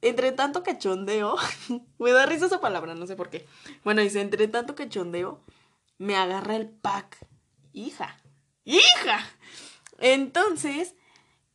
Entre 0.00 0.32
tanto 0.32 0.62
cachondeo, 0.62 1.36
me 1.98 2.12
da 2.12 2.26
risa 2.26 2.46
esa 2.46 2.60
palabra, 2.60 2.94
no 2.94 3.06
sé 3.06 3.16
por 3.16 3.30
qué. 3.30 3.46
Bueno, 3.84 4.02
dice, 4.02 4.20
entre 4.20 4.48
tanto 4.48 4.74
cachondeo, 4.74 5.40
me 5.98 6.16
agarra 6.16 6.56
el 6.56 6.68
pack. 6.68 7.26
Hija, 7.72 8.20
hija. 8.64 9.20
Entonces, 9.98 10.94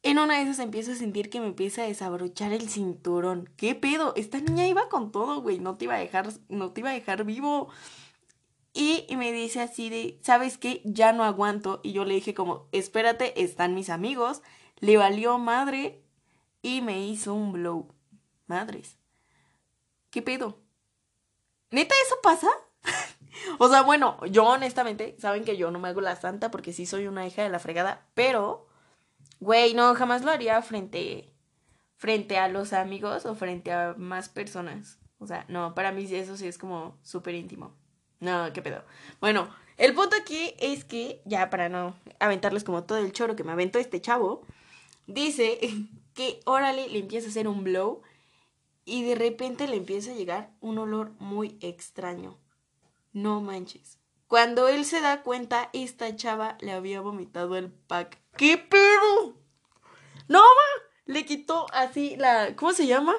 en 0.02 0.18
una 0.18 0.38
de 0.38 0.44
esas 0.44 0.60
empiezo 0.60 0.94
a 0.94 0.96
sentir 0.96 1.30
que 1.30 1.40
me 1.40 1.48
empieza 1.48 1.84
a 1.84 1.88
desabrochar 1.88 2.54
el 2.54 2.70
cinturón. 2.70 3.50
¿Qué 3.58 3.76
pedo? 3.76 4.14
Esta 4.16 4.40
niña 4.40 4.68
iba 4.68 4.90
con 4.90 5.12
todo, 5.12 5.42
güey. 5.42 5.60
No 5.60 5.78
te 5.78 5.86
iba 5.86 5.96
a 5.96 6.00
dejar, 6.00 6.30
no 6.48 6.72
te 6.72 6.82
iba 6.82 6.90
a 6.90 6.94
dejar 6.94 7.26
vivo. 7.26 7.70
Y 8.74 9.08
me 9.16 9.32
dice 9.32 9.62
así 9.62 9.90
de, 9.90 10.20
¿sabes 10.22 10.58
qué? 10.58 10.82
Ya 10.86 11.12
no 11.12 11.24
aguanto. 11.24 11.82
Y 11.84 11.92
yo 11.92 12.06
le 12.06 12.14
dije 12.14 12.34
como, 12.34 12.68
espérate, 12.72 13.42
están 13.42 13.74
mis 13.74 13.90
amigos. 13.90 14.42
Le 14.80 14.98
valió 14.98 15.38
madre 15.38 16.04
y 16.62 16.82
me 16.82 17.06
hizo 17.06 17.34
un 17.34 17.52
blow. 17.52 17.94
Madres. 18.48 18.98
¿Qué 20.10 20.22
pedo? 20.22 20.60
¿Neta 21.72 21.96
eso 22.06 22.16
pasa? 22.24 22.48
o 23.60 23.70
sea, 23.70 23.82
bueno, 23.82 24.18
yo 24.26 24.46
honestamente, 24.46 25.16
saben 25.20 25.44
que 25.44 25.58
yo 25.58 25.72
no 25.72 25.80
me 25.80 25.90
hago 25.90 26.02
la 26.02 26.16
santa 26.16 26.50
porque 26.50 26.74
sí 26.74 26.86
soy 26.86 27.08
una 27.08 27.28
hija 27.28 27.44
de 27.44 27.50
la 27.50 27.60
fregada, 27.60 28.08
pero, 28.16 28.68
güey, 29.40 29.74
no, 29.76 29.94
jamás 29.94 30.24
lo 30.24 30.32
haría 30.32 30.62
frente, 30.62 31.32
frente 31.96 32.38
a 32.40 32.48
los 32.48 32.74
amigos 32.74 33.26
o 33.26 33.36
frente 33.36 33.72
a 33.72 33.94
más 33.98 34.30
personas. 34.30 35.00
O 35.20 35.28
sea, 35.28 35.46
no, 35.48 35.76
para 35.76 35.92
mí 35.92 36.06
eso 36.12 36.38
sí 36.38 36.48
es 36.48 36.58
como 36.58 36.98
súper 37.04 37.36
íntimo. 37.36 37.76
No, 38.20 38.52
qué 38.54 38.62
pedo. 38.62 38.84
Bueno, 39.22 39.50
el 39.78 39.94
punto 39.94 40.16
aquí 40.20 40.54
es 40.60 40.84
que, 40.84 41.22
ya 41.26 41.50
para 41.50 41.70
no 41.70 41.96
aventarles 42.20 42.64
como 42.64 42.84
todo 42.84 42.98
el 42.98 43.14
choro 43.14 43.36
que 43.36 43.44
me 43.44 43.54
aventó 43.54 43.80
este 43.80 44.02
chavo, 44.02 44.42
dice 45.08 45.60
que 46.14 46.42
órale 46.46 46.90
le 46.90 47.00
empieza 47.00 47.28
a 47.28 47.30
hacer 47.30 47.48
un 47.48 47.64
blow 47.64 48.02
y 48.84 49.04
de 49.04 49.16
repente 49.16 49.68
le 49.68 49.78
empieza 49.78 50.12
a 50.12 50.16
llegar 50.16 50.52
un 50.60 50.78
olor 50.80 51.12
muy 51.20 51.58
extraño. 51.62 52.38
No 53.14 53.40
manches. 53.40 54.00
Cuando 54.28 54.68
él 54.68 54.86
se 54.86 55.02
da 55.02 55.24
cuenta, 55.24 55.70
esta 55.74 56.16
chava 56.16 56.58
le 56.60 56.72
había 56.72 57.02
vomitado 57.02 57.56
el 57.56 57.72
pack. 57.72 58.20
¿Qué 58.38 58.58
pedo? 58.58 59.36
No, 60.28 60.44
le 61.06 61.26
quitó 61.26 61.66
así 61.74 62.16
la. 62.18 62.56
¿Cómo 62.56 62.74
se 62.74 62.86
llama? 62.86 63.16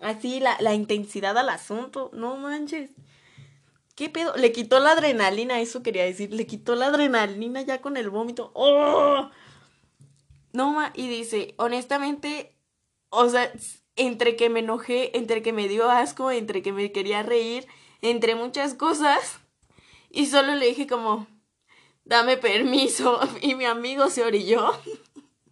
Así 0.00 0.40
la, 0.40 0.56
la 0.60 0.74
intensidad 0.74 1.38
al 1.38 1.48
asunto. 1.48 2.10
No 2.12 2.36
manches. 2.36 2.90
¿Qué 3.96 4.10
pedo? 4.10 4.36
Le 4.36 4.52
quitó 4.52 4.78
la 4.78 4.92
adrenalina, 4.92 5.58
eso 5.60 5.82
quería 5.82 6.04
decir. 6.04 6.32
Le 6.32 6.46
quitó 6.46 6.74
la 6.76 6.86
adrenalina 6.86 7.62
ya 7.62 7.80
con 7.80 7.96
el 7.96 8.10
vómito. 8.10 8.52
¡Oh! 8.54 9.30
No, 10.52 10.72
ma, 10.72 10.92
y 10.94 11.08
dice, 11.08 11.54
honestamente, 11.56 12.54
o 13.08 13.28
sea, 13.28 13.50
entre 13.96 14.36
que 14.36 14.50
me 14.50 14.60
enojé, 14.60 15.16
entre 15.16 15.42
que 15.42 15.54
me 15.54 15.66
dio 15.66 15.90
asco, 15.90 16.30
entre 16.30 16.62
que 16.62 16.72
me 16.72 16.92
quería 16.92 17.22
reír, 17.22 17.66
entre 18.02 18.34
muchas 18.34 18.74
cosas, 18.74 19.40
y 20.10 20.26
solo 20.26 20.54
le 20.54 20.66
dije 20.66 20.86
como, 20.86 21.26
dame 22.04 22.36
permiso, 22.36 23.18
y 23.40 23.54
mi 23.54 23.64
amigo 23.64 24.10
se 24.10 24.24
orilló. 24.24 24.72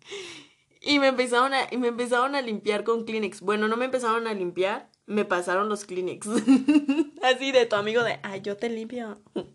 y 0.82 0.98
me 0.98 1.08
empezaron 1.08 1.54
a, 1.54 1.66
y 1.70 1.78
me 1.78 1.88
empezaron 1.88 2.34
a 2.34 2.42
limpiar 2.42 2.84
con 2.84 3.04
Kleenex. 3.04 3.40
Bueno, 3.40 3.68
no 3.68 3.78
me 3.78 3.86
empezaron 3.86 4.26
a 4.26 4.34
limpiar, 4.34 4.90
me 5.06 5.24
pasaron 5.24 5.68
los 5.68 5.84
Kleenex. 5.84 6.26
Así 7.22 7.52
de 7.52 7.66
tu 7.66 7.76
amigo 7.76 8.02
de, 8.02 8.18
ay, 8.22 8.40
yo 8.42 8.56
te 8.56 8.68
limpio. 8.68 9.20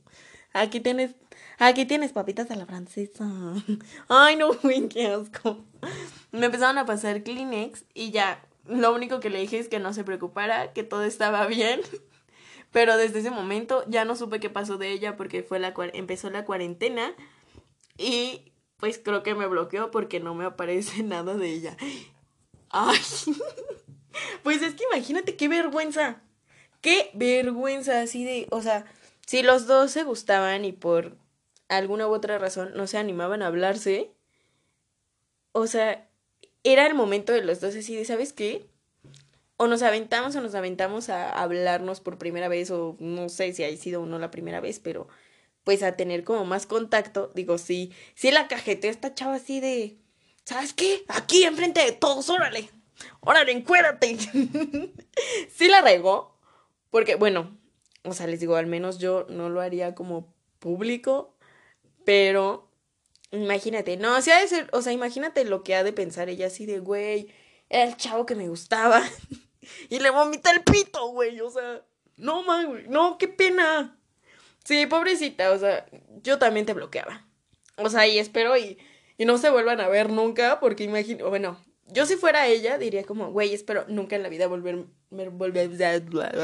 Aquí 0.53 0.79
tienes, 0.79 1.15
aquí 1.59 1.85
tienes 1.85 2.11
papitas 2.11 2.49
a 2.49 2.55
la 2.55 2.65
francesa. 2.65 3.23
Ay, 4.09 4.35
no, 4.35 4.51
güey, 4.53 4.89
qué 4.89 5.05
asco. 5.05 5.63
Me 6.31 6.47
empezaron 6.47 6.79
a 6.79 6.87
pasar 6.87 7.21
Kleenex 7.21 7.85
y 7.93 8.09
ya, 8.09 8.43
lo 8.65 8.91
único 8.95 9.19
que 9.19 9.29
le 9.29 9.39
dije 9.39 9.59
es 9.59 9.69
que 9.69 9.77
no 9.77 9.93
se 9.93 10.03
preocupara, 10.03 10.73
que 10.73 10.81
todo 10.81 11.03
estaba 11.03 11.45
bien. 11.45 11.81
Pero 12.71 12.97
desde 12.97 13.19
ese 13.19 13.29
momento 13.29 13.83
ya 13.87 14.05
no 14.05 14.15
supe 14.15 14.39
qué 14.39 14.49
pasó 14.49 14.79
de 14.79 14.91
ella 14.91 15.15
porque 15.17 15.43
fue 15.43 15.59
la 15.59 15.73
empezó 15.93 16.31
la 16.31 16.45
cuarentena 16.45 17.13
y 17.95 18.51
pues 18.77 18.99
creo 19.03 19.21
que 19.21 19.35
me 19.35 19.45
bloqueó 19.45 19.91
porque 19.91 20.19
no 20.19 20.33
me 20.33 20.45
aparece 20.45 21.03
nada 21.03 21.35
de 21.35 21.47
ella. 21.47 21.77
Ay. 22.69 22.97
Pues 24.43 24.61
es 24.61 24.75
que 24.75 24.83
imagínate 24.91 25.35
qué 25.35 25.47
vergüenza. 25.47 26.21
Qué 26.81 27.11
vergüenza 27.13 28.01
así 28.01 28.23
de, 28.23 28.47
o 28.51 28.61
sea, 28.61 28.85
si 29.25 29.43
los 29.43 29.67
dos 29.67 29.91
se 29.91 30.03
gustaban 30.03 30.63
y 30.65 30.71
por 30.71 31.17
alguna 31.67 32.07
u 32.07 32.13
otra 32.13 32.37
razón 32.37 32.71
no 32.75 32.87
se 32.87 32.97
animaban 32.97 33.41
a 33.41 33.47
hablarse, 33.47 34.11
o 35.51 35.67
sea, 35.67 36.07
era 36.63 36.87
el 36.87 36.93
momento 36.93 37.33
de 37.33 37.43
los 37.43 37.59
dos 37.59 37.75
así 37.75 37.95
de, 37.95 38.05
¿sabes 38.05 38.33
qué? 38.33 38.65
O 39.57 39.67
nos 39.67 39.81
aventamos 39.83 40.35
o 40.35 40.41
nos 40.41 40.55
aventamos 40.55 41.09
a 41.09 41.29
hablarnos 41.29 41.99
por 41.99 42.17
primera 42.17 42.47
vez, 42.47 42.71
o 42.71 42.95
no 42.99 43.27
sé 43.29 43.51
si 43.53 43.63
ha 43.63 43.77
sido 43.77 44.01
o 44.01 44.05
no 44.05 44.17
la 44.17 44.31
primera 44.31 44.61
vez, 44.61 44.79
pero 44.79 45.07
pues 45.65 45.83
a 45.83 45.97
tener 45.97 46.23
como 46.23 46.45
más 46.45 46.65
contacto, 46.65 47.31
digo, 47.35 47.57
sí, 47.57 47.91
sí 48.15 48.31
la 48.31 48.47
cajeteó 48.47 48.89
esta 48.89 49.13
chava 49.13 49.35
así 49.35 49.59
de, 49.59 49.97
¿sabes 50.45 50.73
qué? 50.73 51.03
Aquí 51.09 51.43
enfrente 51.43 51.83
de 51.83 51.91
todos, 51.91 52.29
órale, 52.29 52.69
órale, 53.21 53.51
encuérdate. 53.51 54.17
sí 55.51 55.67
la 55.67 55.81
regó, 55.81 56.37
porque 56.89 57.15
bueno, 57.15 57.57
o 58.03 58.13
sea, 58.13 58.27
les 58.27 58.39
digo, 58.39 58.55
al 58.55 58.67
menos 58.67 58.99
yo 58.99 59.25
no 59.29 59.49
lo 59.49 59.61
haría 59.61 59.95
como 59.95 60.33
público, 60.59 61.35
pero 62.05 62.69
imagínate, 63.31 63.97
no, 63.97 64.17
o 64.17 64.21
sea, 64.21 64.39
de 64.41 64.47
ser, 64.47 64.69
o 64.71 64.81
sea, 64.81 64.93
imagínate 64.93 65.45
lo 65.45 65.63
que 65.63 65.75
ha 65.75 65.83
de 65.83 65.93
pensar 65.93 66.29
ella 66.29 66.47
así 66.47 66.65
de, 66.65 66.79
güey, 66.79 67.33
era 67.69 67.83
el 67.83 67.97
chavo 67.97 68.25
que 68.25 68.35
me 68.35 68.49
gustaba 68.49 69.03
y 69.89 69.99
le 69.99 70.09
vomita 70.09 70.51
el 70.51 70.63
pito, 70.63 71.07
güey, 71.09 71.39
o 71.41 71.49
sea, 71.49 71.83
no, 72.17 72.43
man, 72.43 72.67
güey, 72.67 72.87
no, 72.87 73.17
qué 73.17 73.27
pena. 73.27 73.95
Sí, 74.65 74.85
pobrecita, 74.85 75.51
o 75.51 75.57
sea, 75.57 75.85
yo 76.21 76.37
también 76.37 76.65
te 76.65 76.73
bloqueaba. 76.73 77.25
O 77.77 77.89
sea, 77.89 78.07
y 78.07 78.19
espero 78.19 78.57
y, 78.57 78.77
y 79.17 79.25
no 79.25 79.37
se 79.37 79.49
vuelvan 79.49 79.79
a 79.79 79.87
ver 79.87 80.09
nunca, 80.09 80.59
porque 80.59 80.83
imagino, 80.83 81.29
bueno, 81.29 81.57
yo 81.91 82.05
si 82.05 82.15
fuera 82.15 82.47
ella 82.47 82.77
diría 82.77 83.03
como, 83.03 83.31
güey, 83.31 83.53
espero 83.53 83.85
nunca 83.87 84.15
en 84.15 84.23
la 84.23 84.29
vida 84.29 84.47
volver, 84.47 84.85
volver, 85.09 85.69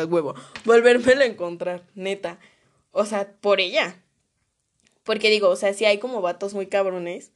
huevo, 0.09 0.35
volverme 0.65 1.13
a 1.13 1.25
encontrar, 1.25 1.83
neta. 1.95 2.39
O 2.91 3.05
sea, 3.05 3.31
por 3.41 3.59
ella. 3.59 4.01
Porque 5.03 5.29
digo, 5.29 5.49
o 5.49 5.55
sea, 5.55 5.73
si 5.73 5.85
hay 5.85 5.99
como 5.99 6.21
vatos 6.21 6.53
muy 6.53 6.67
cabrones 6.67 7.31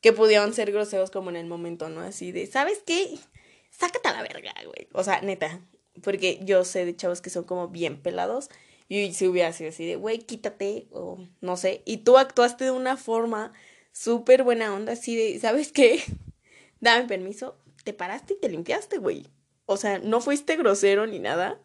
que 0.00 0.12
pudieron 0.12 0.52
ser 0.52 0.72
groseros 0.72 1.10
como 1.10 1.30
en 1.30 1.36
el 1.36 1.46
momento, 1.46 1.88
¿no? 1.88 2.00
Así 2.02 2.32
de, 2.32 2.46
¿sabes 2.46 2.82
qué? 2.84 3.18
Sácate 3.70 4.08
a 4.08 4.12
la 4.12 4.22
verga, 4.22 4.52
güey. 4.64 4.88
O 4.92 5.02
sea, 5.02 5.20
neta. 5.22 5.60
Porque 6.02 6.40
yo 6.42 6.64
sé 6.64 6.84
de 6.84 6.96
chavos 6.96 7.20
que 7.20 7.30
son 7.30 7.44
como 7.44 7.68
bien 7.68 8.02
pelados. 8.02 8.50
Y 8.88 9.14
si 9.14 9.26
hubiera 9.26 9.52
sido 9.52 9.70
así 9.70 9.86
de, 9.86 9.96
güey, 9.96 10.18
quítate, 10.18 10.88
o 10.90 11.26
no 11.40 11.56
sé. 11.56 11.82
Y 11.86 11.98
tú 11.98 12.18
actuaste 12.18 12.64
de 12.64 12.70
una 12.70 12.96
forma 12.96 13.52
súper 13.92 14.42
buena 14.42 14.74
onda, 14.74 14.92
así 14.92 15.16
de, 15.16 15.38
¿sabes 15.38 15.72
qué? 15.72 16.02
Dame 16.84 17.08
permiso. 17.08 17.56
Te 17.82 17.94
paraste 17.94 18.34
y 18.34 18.40
te 18.40 18.50
limpiaste, 18.50 18.98
güey. 18.98 19.26
O 19.64 19.78
sea, 19.78 20.00
no 20.00 20.20
fuiste 20.20 20.54
grosero 20.56 21.06
ni 21.06 21.18
nada. 21.18 21.58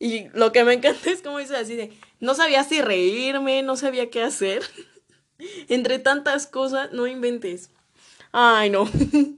Y 0.00 0.28
lo 0.30 0.50
que 0.50 0.64
me 0.64 0.72
encanta 0.72 1.10
es 1.10 1.22
como 1.22 1.38
dice 1.38 1.56
así 1.56 1.76
de, 1.76 1.96
no 2.18 2.34
sabía 2.34 2.64
si 2.64 2.82
reírme, 2.82 3.62
no 3.62 3.76
sabía 3.76 4.10
qué 4.10 4.20
hacer. 4.20 4.62
Entre 5.68 6.00
tantas 6.00 6.48
cosas, 6.48 6.92
no 6.92 7.06
inventes. 7.06 7.70
Ay, 8.32 8.70
no. 8.70 8.90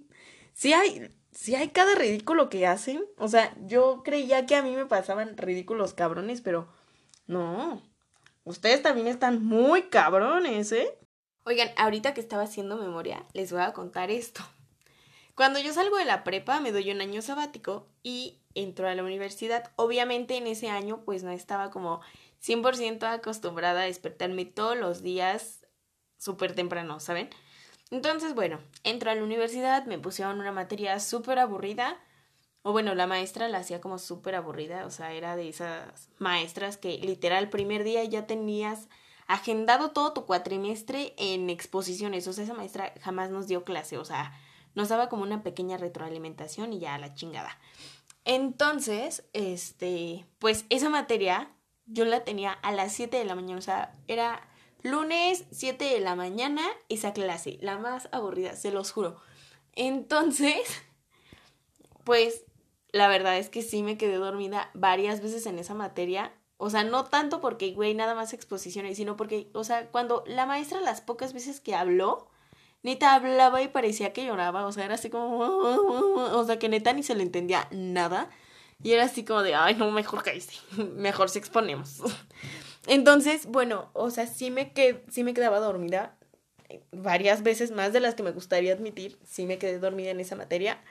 sí 0.55 0.73
hay, 0.73 1.13
sí 1.33 1.55
hay 1.55 1.69
cada 1.69 1.95
ridículo 1.97 2.49
que 2.49 2.67
hacen. 2.67 3.05
O 3.19 3.29
sea, 3.29 3.55
yo 3.67 4.01
creía 4.03 4.47
que 4.47 4.57
a 4.57 4.63
mí 4.63 4.75
me 4.75 4.87
pasaban 4.87 5.37
ridículos 5.37 5.93
cabrones, 5.93 6.41
pero 6.41 6.67
no. 7.27 7.83
Ustedes 8.45 8.81
también 8.81 9.07
están 9.07 9.45
muy 9.45 9.83
cabrones, 9.91 10.73
¿eh? 10.73 10.97
Oigan, 11.45 11.69
ahorita 11.77 12.15
que 12.15 12.23
estaba 12.23 12.45
haciendo 12.45 12.79
memoria, 12.79 13.27
les 13.35 13.53
voy 13.53 13.61
a 13.61 13.75
contar 13.75 14.11
esto. 14.11 14.43
Cuando 15.35 15.59
yo 15.59 15.73
salgo 15.73 15.97
de 15.97 16.05
la 16.05 16.25
prepa, 16.25 16.61
me 16.61 16.73
doy 16.73 16.91
un 16.91 17.01
año 17.01 17.23
sabático 17.23 17.87
y 18.03 18.39
entro 18.55 18.89
a 18.89 18.95
la 18.95 19.03
universidad. 19.03 19.71
Obviamente 19.77 20.37
en 20.37 20.47
ese 20.47 20.69
año 20.69 21.03
pues 21.05 21.23
no 21.23 21.31
estaba 21.31 21.71
como 21.71 22.01
100% 22.43 23.03
acostumbrada 23.05 23.83
a 23.83 23.85
despertarme 23.85 24.45
todos 24.45 24.77
los 24.77 25.03
días 25.03 25.67
súper 26.19 26.55
temprano, 26.55 27.01
¿saben? 27.01 27.31
Entonces, 27.91 28.35
bueno, 28.35 28.61
entro 28.85 29.11
a 29.11 29.15
la 29.15 29.25
universidad, 29.25 29.85
me 29.87 29.99
pusieron 29.99 30.39
una 30.39 30.53
materia 30.53 31.01
súper 31.01 31.39
aburrida. 31.39 31.99
O 32.63 32.73
bueno, 32.73 32.95
la 32.95 33.07
maestra 33.07 33.49
la 33.49 33.59
hacía 33.59 33.81
como 33.81 33.99
súper 33.99 34.35
aburrida, 34.35 34.85
o 34.85 34.91
sea, 34.91 35.15
era 35.15 35.35
de 35.35 35.49
esas 35.49 36.11
maestras 36.19 36.77
que 36.77 36.99
literal 36.99 37.49
primer 37.49 37.85
día 37.85 38.05
ya 38.05 38.27
tenías 38.27 38.89
agendado 39.27 39.93
todo 39.93 40.13
tu 40.13 40.27
cuatrimestre 40.27 41.15
en 41.17 41.49
exposiciones, 41.49 42.27
o 42.27 42.35
sea, 42.35 42.45
esa 42.45 42.53
maestra 42.53 42.93
jamás 43.01 43.31
nos 43.31 43.47
dio 43.47 43.65
clase, 43.65 43.97
o 43.97 44.05
sea, 44.05 44.39
nos 44.75 44.89
daba 44.89 45.09
como 45.09 45.23
una 45.23 45.43
pequeña 45.43 45.77
retroalimentación 45.77 46.73
y 46.73 46.81
ya 46.81 46.99
la 46.99 47.15
chingada. 47.15 47.59
Entonces, 48.25 49.25
este, 49.33 50.27
pues 50.39 50.65
esa 50.69 50.89
materia 50.89 51.51
yo 51.87 52.05
la 52.05 52.25
tenía 52.25 52.53
a 52.53 52.73
las 52.73 52.93
7 52.93 53.17
de 53.17 53.25
la 53.25 53.35
mañana, 53.35 53.59
o 53.59 53.63
sea, 53.63 53.93
era 54.07 54.49
lunes 54.83 55.45
7 55.51 55.85
de 55.85 56.01
la 56.01 56.15
mañana 56.15 56.63
esa 56.89 57.13
clase, 57.13 57.59
la 57.61 57.79
más 57.79 58.09
aburrida, 58.13 58.55
se 58.55 58.71
los 58.71 58.93
juro. 58.93 59.21
Entonces, 59.75 60.61
pues 62.05 62.45
la 62.93 63.09
verdad 63.09 63.39
es 63.39 63.51
que 63.51 63.63
sí 63.63 63.83
me 63.83 63.99
quedé 63.99 64.17
dormida 64.17 64.71
varias 64.75 65.21
veces 65.21 65.47
en 65.47 65.59
esa 65.59 65.75
materia. 65.75 66.33
O 66.57 66.71
sea, 66.71 66.85
no 66.85 67.05
tanto 67.05 67.41
porque, 67.41 67.73
güey, 67.73 67.95
nada 67.95 68.15
más 68.15 68.33
exposiciones, 68.33 68.97
sino 68.97 69.17
porque, 69.17 69.51
o 69.55 69.65
sea, 69.65 69.91
cuando 69.91 70.23
la 70.27 70.47
maestra 70.47 70.81
las 70.81 71.01
pocas 71.01 71.33
veces 71.33 71.61
que 71.61 71.75
habló, 71.75 72.30
neta 72.83 73.15
hablaba 73.15 73.63
y 73.63 73.69
parecía 73.69 74.13
que 74.13 74.25
lloraba, 74.25 74.67
o 74.67 74.73
sea, 74.73 74.85
era 74.85 74.95
así 74.95 75.11
como, 75.11 75.39
o 75.39 76.45
sea, 76.45 76.59
que 76.59 76.69
neta 76.69 76.93
ni 76.93 77.03
se 77.03 77.15
le 77.15 77.23
entendía 77.23 77.69
nada. 77.71 78.31
Y 78.83 78.93
era 78.93 79.05
así 79.05 79.25
como 79.25 79.43
de, 79.43 79.55
ay, 79.55 79.75
no, 79.75 79.91
mejor 79.91 80.23
que 80.23 80.43
mejor 80.95 81.29
si 81.29 81.39
exponemos. 81.39 82.01
Entonces, 82.87 83.47
bueno, 83.47 83.91
o 83.93 84.11
sea, 84.11 84.27
sí 84.27 84.51
me, 84.51 84.73
qued 84.73 84.97
sí 85.11 85.23
me 85.23 85.35
quedaba 85.35 85.59
dormida 85.59 86.17
varias 86.93 87.43
veces, 87.43 87.73
más 87.73 87.93
de 87.93 88.01
las 88.01 88.15
que 88.15 88.23
me 88.23 88.31
gustaría 88.31 88.73
admitir, 88.73 89.19
sí 89.25 89.45
me 89.45 89.59
quedé 89.59 89.79
dormida 89.79 90.11
en 90.11 90.21
esa 90.21 90.37
materia. 90.37 90.83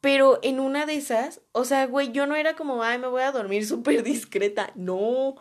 Pero 0.00 0.40
en 0.42 0.60
una 0.60 0.86
de 0.86 0.94
esas, 0.94 1.42
o 1.52 1.64
sea, 1.64 1.86
güey, 1.86 2.10
yo 2.12 2.26
no 2.26 2.34
era 2.34 2.56
como, 2.56 2.82
ay, 2.82 2.98
me 2.98 3.06
voy 3.06 3.22
a 3.22 3.32
dormir 3.32 3.66
súper 3.66 4.02
discreta. 4.02 4.72
No. 4.74 5.36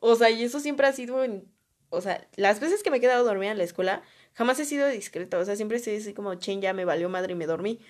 O 0.00 0.14
sea, 0.16 0.30
y 0.30 0.44
eso 0.44 0.60
siempre 0.60 0.86
ha 0.86 0.92
sido 0.92 1.24
en. 1.24 1.52
O 1.90 2.00
sea, 2.00 2.26
las 2.36 2.60
veces 2.60 2.82
que 2.82 2.90
me 2.90 2.98
he 2.98 3.00
quedado 3.00 3.24
dormida 3.24 3.50
en 3.50 3.58
la 3.58 3.64
escuela, 3.64 4.02
jamás 4.34 4.58
he 4.60 4.64
sido 4.64 4.86
discreta. 4.88 5.38
O 5.38 5.44
sea, 5.44 5.56
siempre 5.56 5.78
estoy 5.78 5.96
así 5.96 6.12
como, 6.12 6.34
chen, 6.34 6.60
ya 6.60 6.72
me 6.72 6.84
valió 6.84 7.08
madre 7.08 7.32
y 7.32 7.36
me 7.36 7.46
dormí. 7.46 7.80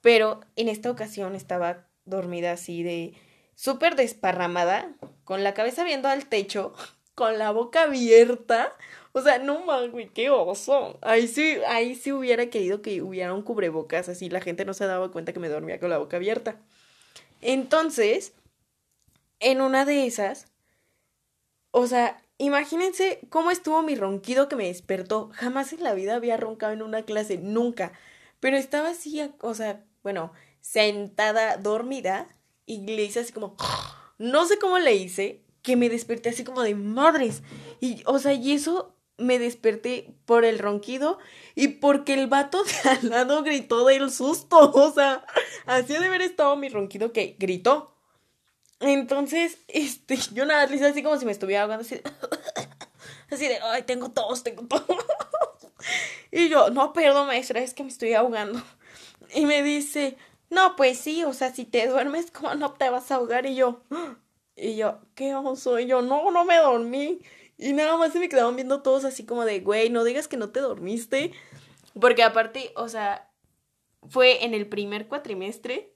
Pero 0.00 0.40
en 0.54 0.68
esta 0.68 0.90
ocasión 0.90 1.34
estaba 1.34 1.88
dormida 2.04 2.52
así 2.52 2.82
de 2.82 3.14
súper 3.54 3.96
desparramada, 3.96 4.94
con 5.24 5.42
la 5.42 5.54
cabeza 5.54 5.82
viendo 5.82 6.08
al 6.08 6.26
techo, 6.26 6.74
con 7.14 7.38
la 7.38 7.50
boca 7.50 7.82
abierta. 7.84 8.76
O 9.12 9.22
sea, 9.22 9.38
no 9.38 9.64
mames, 9.64 10.10
qué 10.12 10.30
oso. 10.30 10.98
Ahí 11.02 11.26
sí, 11.26 11.58
ahí 11.66 11.94
sí 11.94 12.12
hubiera 12.12 12.46
querido 12.50 12.82
que 12.82 13.00
hubiera 13.02 13.32
un 13.32 13.42
cubrebocas, 13.42 14.08
así 14.10 14.28
la 14.28 14.42
gente 14.42 14.64
no 14.66 14.74
se 14.74 14.86
daba 14.86 15.10
cuenta 15.10 15.32
que 15.32 15.40
me 15.40 15.48
dormía 15.48 15.80
con 15.80 15.90
la 15.90 15.98
boca 15.98 16.18
abierta. 16.18 16.60
Entonces, 17.40 18.34
en 19.40 19.62
una 19.62 19.84
de 19.86 20.06
esas, 20.06 20.46
o 21.70 21.86
sea, 21.86 22.22
imagínense 22.38 23.20
cómo 23.30 23.50
estuvo 23.50 23.82
mi 23.82 23.94
ronquido 23.94 24.48
que 24.48 24.56
me 24.56 24.66
despertó. 24.66 25.30
Jamás 25.34 25.72
en 25.72 25.82
la 25.82 25.94
vida 25.94 26.14
había 26.16 26.36
roncado 26.36 26.72
en 26.72 26.82
una 26.82 27.02
clase, 27.02 27.38
nunca. 27.38 27.92
Pero 28.40 28.56
estaba 28.56 28.90
así, 28.90 29.20
o 29.40 29.54
sea, 29.54 29.84
bueno, 30.02 30.32
sentada, 30.60 31.56
dormida, 31.56 32.28
y 32.66 32.80
le 32.86 33.04
hice 33.04 33.20
así 33.20 33.32
como, 33.32 33.56
no 34.18 34.46
sé 34.46 34.58
cómo 34.58 34.78
le 34.78 34.94
hice, 34.94 35.42
que 35.62 35.76
me 35.76 35.88
desperté 35.88 36.28
así 36.28 36.44
como 36.44 36.62
de 36.62 36.74
madres. 36.74 37.42
Y, 37.80 38.02
o 38.06 38.18
sea, 38.18 38.34
y 38.34 38.52
eso 38.52 38.96
me 39.18 39.38
desperté 39.38 40.14
por 40.26 40.44
el 40.44 40.58
ronquido 40.58 41.18
y 41.54 41.68
porque 41.68 42.14
el 42.14 42.26
vato 42.26 42.62
de 42.84 42.90
al 42.90 43.08
lado 43.08 43.42
gritó 43.42 43.84
del 43.86 44.10
susto. 44.10 44.70
O 44.72 44.92
sea, 44.92 45.24
así 45.64 45.94
de 45.94 46.06
haber 46.06 46.22
estado 46.22 46.56
mi 46.56 46.68
ronquido 46.68 47.12
que 47.12 47.36
gritó. 47.38 47.95
Entonces, 48.80 49.58
este, 49.68 50.18
yo 50.32 50.44
nada, 50.44 50.66
le 50.66 50.76
hice 50.76 50.86
así 50.86 51.02
como 51.02 51.18
si 51.18 51.26
me 51.26 51.32
estuviera 51.32 51.62
ahogando, 51.62 51.84
así, 51.84 52.00
así 53.30 53.48
de, 53.48 53.58
ay, 53.62 53.82
tengo 53.82 54.10
tos, 54.10 54.42
tengo 54.42 54.66
tos. 54.66 54.82
Y 56.32 56.48
yo, 56.48 56.70
no, 56.70 56.92
perdón, 56.92 57.28
maestra, 57.28 57.60
es 57.60 57.72
que 57.72 57.84
me 57.84 57.88
estoy 57.88 58.12
ahogando. 58.12 58.60
Y 59.34 59.46
me 59.46 59.62
dice, 59.62 60.16
no, 60.50 60.76
pues 60.76 60.98
sí, 60.98 61.24
o 61.24 61.32
sea, 61.32 61.54
si 61.54 61.64
te 61.64 61.86
duermes, 61.86 62.30
¿cómo 62.30 62.54
no 62.56 62.72
te 62.72 62.90
vas 62.90 63.10
a 63.10 63.14
ahogar? 63.14 63.46
Y 63.46 63.54
yo, 63.54 63.82
y 64.56 64.76
yo, 64.76 65.00
¿qué 65.14 65.34
oso? 65.34 65.78
Y 65.78 65.86
yo, 65.86 66.02
no, 66.02 66.30
no 66.30 66.44
me 66.44 66.56
dormí. 66.56 67.20
Y 67.56 67.72
nada 67.72 67.96
más 67.96 68.12
se 68.12 68.18
me 68.18 68.28
quedaban 68.28 68.56
viendo 68.56 68.82
todos 68.82 69.04
así 69.04 69.24
como 69.24 69.44
de, 69.44 69.60
güey, 69.60 69.88
no 69.88 70.04
digas 70.04 70.28
que 70.28 70.36
no 70.36 70.50
te 70.50 70.60
dormiste. 70.60 71.32
Porque 71.98 72.22
aparte, 72.22 72.72
o 72.76 72.88
sea, 72.88 73.30
fue 74.08 74.44
en 74.44 74.52
el 74.52 74.68
primer 74.68 75.06
cuatrimestre. 75.08 75.94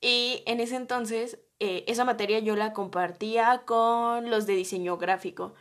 Y 0.00 0.42
en 0.46 0.60
ese 0.60 0.76
entonces, 0.76 1.38
eh, 1.60 1.84
esa 1.86 2.04
materia 2.04 2.38
yo 2.40 2.56
la 2.56 2.72
compartía 2.72 3.62
con 3.64 4.30
los 4.30 4.46
de 4.46 4.54
diseño 4.54 4.96
gráfico. 4.98 5.54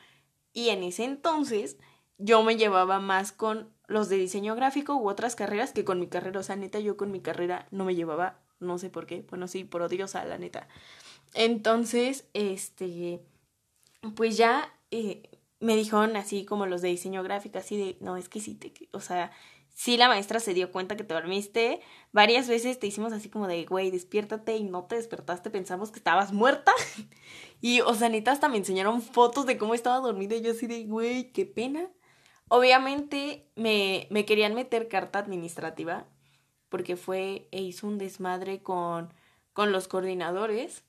Y 0.53 0.69
en 0.69 0.83
ese 0.83 1.03
entonces, 1.03 1.77
yo 2.17 2.43
me 2.43 2.57
llevaba 2.57 2.99
más 2.99 3.31
con 3.31 3.69
los 3.87 4.09
de 4.09 4.17
diseño 4.17 4.55
gráfico 4.55 4.95
u 4.95 5.09
otras 5.09 5.35
carreras 5.35 5.73
que 5.73 5.85
con 5.85 5.99
mi 5.99 6.07
carrera. 6.07 6.39
O 6.39 6.43
sea, 6.43 6.55
neta, 6.55 6.79
yo 6.79 6.97
con 6.97 7.11
mi 7.11 7.21
carrera 7.21 7.67
no 7.71 7.85
me 7.85 7.95
llevaba, 7.95 8.39
no 8.59 8.77
sé 8.77 8.89
por 8.89 9.05
qué. 9.05 9.25
Bueno, 9.29 9.47
sí, 9.47 9.63
por 9.63 9.81
odiosa, 9.81 10.25
la 10.25 10.37
neta. 10.37 10.67
Entonces, 11.33 12.27
este, 12.33 13.21
pues 14.15 14.37
ya 14.37 14.73
eh, 14.91 15.23
me 15.59 15.75
dijeron 15.75 16.15
así 16.15 16.45
como 16.45 16.65
los 16.65 16.81
de 16.81 16.89
diseño 16.89 17.23
gráfico, 17.23 17.59
así 17.59 17.77
de, 17.77 17.97
no, 17.99 18.17
es 18.17 18.29
que 18.29 18.39
sí, 18.39 18.55
te, 18.55 18.73
o 18.91 18.99
sea, 18.99 19.31
sí 19.75 19.97
la 19.97 20.07
maestra 20.07 20.39
se 20.39 20.55
dio 20.55 20.71
cuenta 20.71 20.95
que 20.95 21.03
te 21.03 21.13
dormiste. 21.13 21.81
Varias 22.11 22.47
veces 22.47 22.79
te 22.79 22.87
hicimos 22.87 23.13
así 23.13 23.29
como 23.29 23.45
de, 23.47 23.65
güey, 23.65 23.91
despiértate 23.91 24.55
y 24.57 24.63
no 24.63 24.85
te 24.85 24.95
despertaste, 24.95 25.51
pensamos 25.51 25.91
que 25.91 25.99
estabas 25.99 26.33
muerta. 26.33 26.71
y, 27.61 27.81
o 27.81 27.93
sea, 27.93 28.09
neta, 28.09 28.31
hasta 28.31 28.49
me 28.49 28.57
enseñaron 28.57 29.01
fotos 29.03 29.45
de 29.45 29.57
cómo 29.59 29.75
estaba 29.75 29.99
dormida 29.99 30.35
y 30.35 30.41
yo 30.41 30.51
así 30.51 30.65
de, 30.65 30.85
güey, 30.85 31.31
qué 31.31 31.45
pena. 31.45 31.91
Obviamente 32.47 33.51
me, 33.55 34.07
me 34.09 34.25
querían 34.25 34.55
meter 34.55 34.87
carta 34.87 35.19
administrativa 35.19 36.07
porque 36.69 36.95
fue 36.95 37.47
e 37.51 37.61
hizo 37.61 37.87
un 37.87 37.97
desmadre 37.97 38.63
con, 38.63 39.13
con 39.53 39.71
los 39.71 39.87
coordinadores 39.87 40.85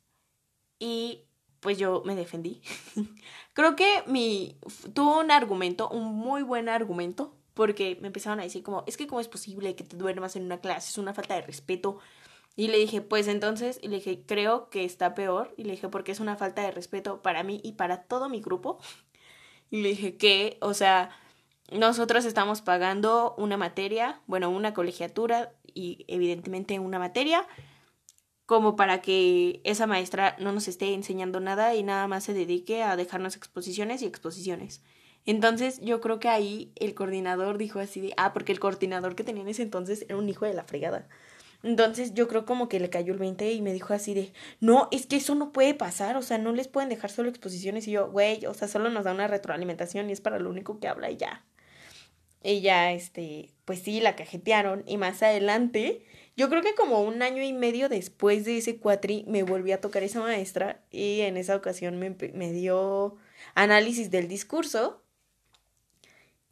y 0.79 1.25
pues 1.61 1.79
yo 1.79 2.03
me 2.05 2.15
defendí. 2.15 2.63
Creo 3.53 3.75
que 3.75 4.05
mi 4.07 4.59
tuvo 4.95 5.21
un 5.21 5.31
argumento, 5.31 5.89
un 5.89 6.15
muy 6.15 6.43
buen 6.43 6.69
argumento, 6.69 7.36
porque 7.57 7.97
me 8.03 8.09
empezaron 8.09 8.39
a 8.39 8.43
decir 8.43 8.63
como, 8.63 8.85
es 8.87 8.99
que 8.99 9.07
cómo 9.07 9.19
es 9.19 9.29
posible 9.29 9.75
que 9.75 9.83
te 9.83 9.97
duermas 9.97 10.37
en 10.37 10.45
una 10.45 10.61
clase, 10.61 10.91
es 10.91 10.99
una 10.99 11.15
falta 11.15 11.35
de 11.35 11.41
respeto. 11.41 11.99
Y 12.55 12.69
le 12.69 12.77
dije, 12.77 13.01
pues 13.01 13.29
entonces, 13.29 13.81
y 13.83 13.89
le 13.89 13.97
dije, 13.97 14.25
creo 14.27 14.69
que 14.69 14.85
está 14.85 15.15
peor. 15.15 15.55
Y 15.57 15.65
le 15.65 15.71
dije, 15.73 15.89
porque 15.89 16.13
es 16.13 16.21
una 16.21 16.37
falta 16.37 16.61
de 16.61 16.71
respeto 16.71 17.23
para 17.23 17.43
mí 17.45 17.63
y 17.65 17.73
para 17.73 18.03
todo 18.03 18.29
mi 18.29 18.43
grupo. 18.43 18.79
Y 19.71 19.81
le 19.83 19.89
dije 19.89 20.19
que, 20.19 20.59
o 20.61 20.75
sea, 20.75 21.11
nosotros 21.73 22.27
estamos 22.27 22.61
pagando 22.61 23.35
una 23.39 23.57
materia, 23.57 24.21
bueno, 24.27 24.51
una 24.51 24.75
colegiatura 24.75 25.53
y 25.65 26.05
evidentemente 26.09 26.79
una 26.79 26.99
materia, 26.99 27.47
como 28.45 28.77
para 28.77 29.01
que 29.01 29.63
esa 29.65 29.87
maestra 29.87 30.37
no 30.39 30.53
nos 30.53 30.69
esté 30.69 30.93
enseñando 30.93 31.41
nada 31.41 31.75
y 31.75 31.83
nada 31.83 32.07
más 32.07 32.25
se 32.25 32.35
dedique 32.35 32.83
a 32.83 32.97
dejarnos 32.97 33.35
exposiciones 33.35 34.03
y 34.03 34.07
exposiciones. 34.07 34.83
Entonces 35.27 35.81
yo 35.81 36.01
creo 36.01 36.21
que 36.21 36.29
ahí 36.29 36.73
el 36.77 36.95
coordinador 36.95 37.59
dijo 37.59 37.81
así 37.81 38.01
de, 38.01 38.15
ah, 38.17 38.33
porque 38.33 38.53
el 38.53 38.61
coordinador 38.61 39.17
que 39.17 39.25
tenía 39.25 39.43
en 39.43 39.49
ese 39.49 39.63
entonces 39.63 40.05
era 40.09 40.17
un 40.17 40.29
hijo 40.29 40.47
de 40.47 40.55
la 40.55 40.65
fregada. 40.65 41.09
Entonces 41.63 42.15
yo 42.15 42.29
creo 42.29 42.47
como 42.47 42.69
que 42.69 42.81
le 42.81 42.91
cayó 42.91 43.13
el 43.13 43.19
20 43.19 43.53
y 43.53 43.63
me 43.63 43.73
dijo 43.73 43.93
así 43.93 44.15
de, 44.15 44.33
no, 44.61 44.89
es 44.93 45.07
que 45.07 45.17
eso 45.17 45.35
no 45.35 45.53
puede 45.53 45.75
pasar, 45.75 46.17
o 46.17 46.23
sea, 46.23 46.39
no 46.39 46.53
les 46.53 46.69
pueden 46.69 46.89
dejar 46.89 47.11
solo 47.11 47.29
exposiciones 47.29 47.89
y 47.89 47.93
yo, 47.93 48.11
güey, 48.11 48.47
o 48.47 48.55
sea, 48.55 48.69
solo 48.69 48.89
nos 48.91 49.05
da 49.05 49.13
una 49.13 49.27
retroalimentación 49.27 50.09
y 50.09 50.13
es 50.13 50.21
para 50.21 50.39
lo 50.39 50.51
único 50.51 50.79
que 50.79 50.89
habla 50.89 51.11
y 51.11 51.17
ya 51.17 51.45
ella, 52.47 52.93
este, 52.93 53.51
pues 53.65 53.81
sí, 53.81 54.01
la 54.01 54.15
cajetearon 54.15 54.85
y 54.87 54.99
más 54.99 55.23
adelante, 55.23 56.05
yo 56.37 56.49
creo 56.49 56.63
que 56.63 56.75
como 56.77 57.03
un 57.03 57.23
año 57.23 57.43
y 57.43 57.53
medio 57.53 57.89
después 57.89 58.45
de 58.45 58.59
ese 58.59 58.79
cuatri, 58.79 59.25
me 59.27 59.43
volví 59.43 59.73
a 59.73 59.81
tocar 59.81 60.05
esa 60.05 60.21
maestra 60.21 60.81
y 60.91 61.23
en 61.23 61.37
esa 61.37 61.57
ocasión 61.57 61.99
me, 61.99 62.11
me 62.35 62.53
dio 62.53 63.17
análisis 63.55 64.11
del 64.11 64.29
discurso 64.29 65.03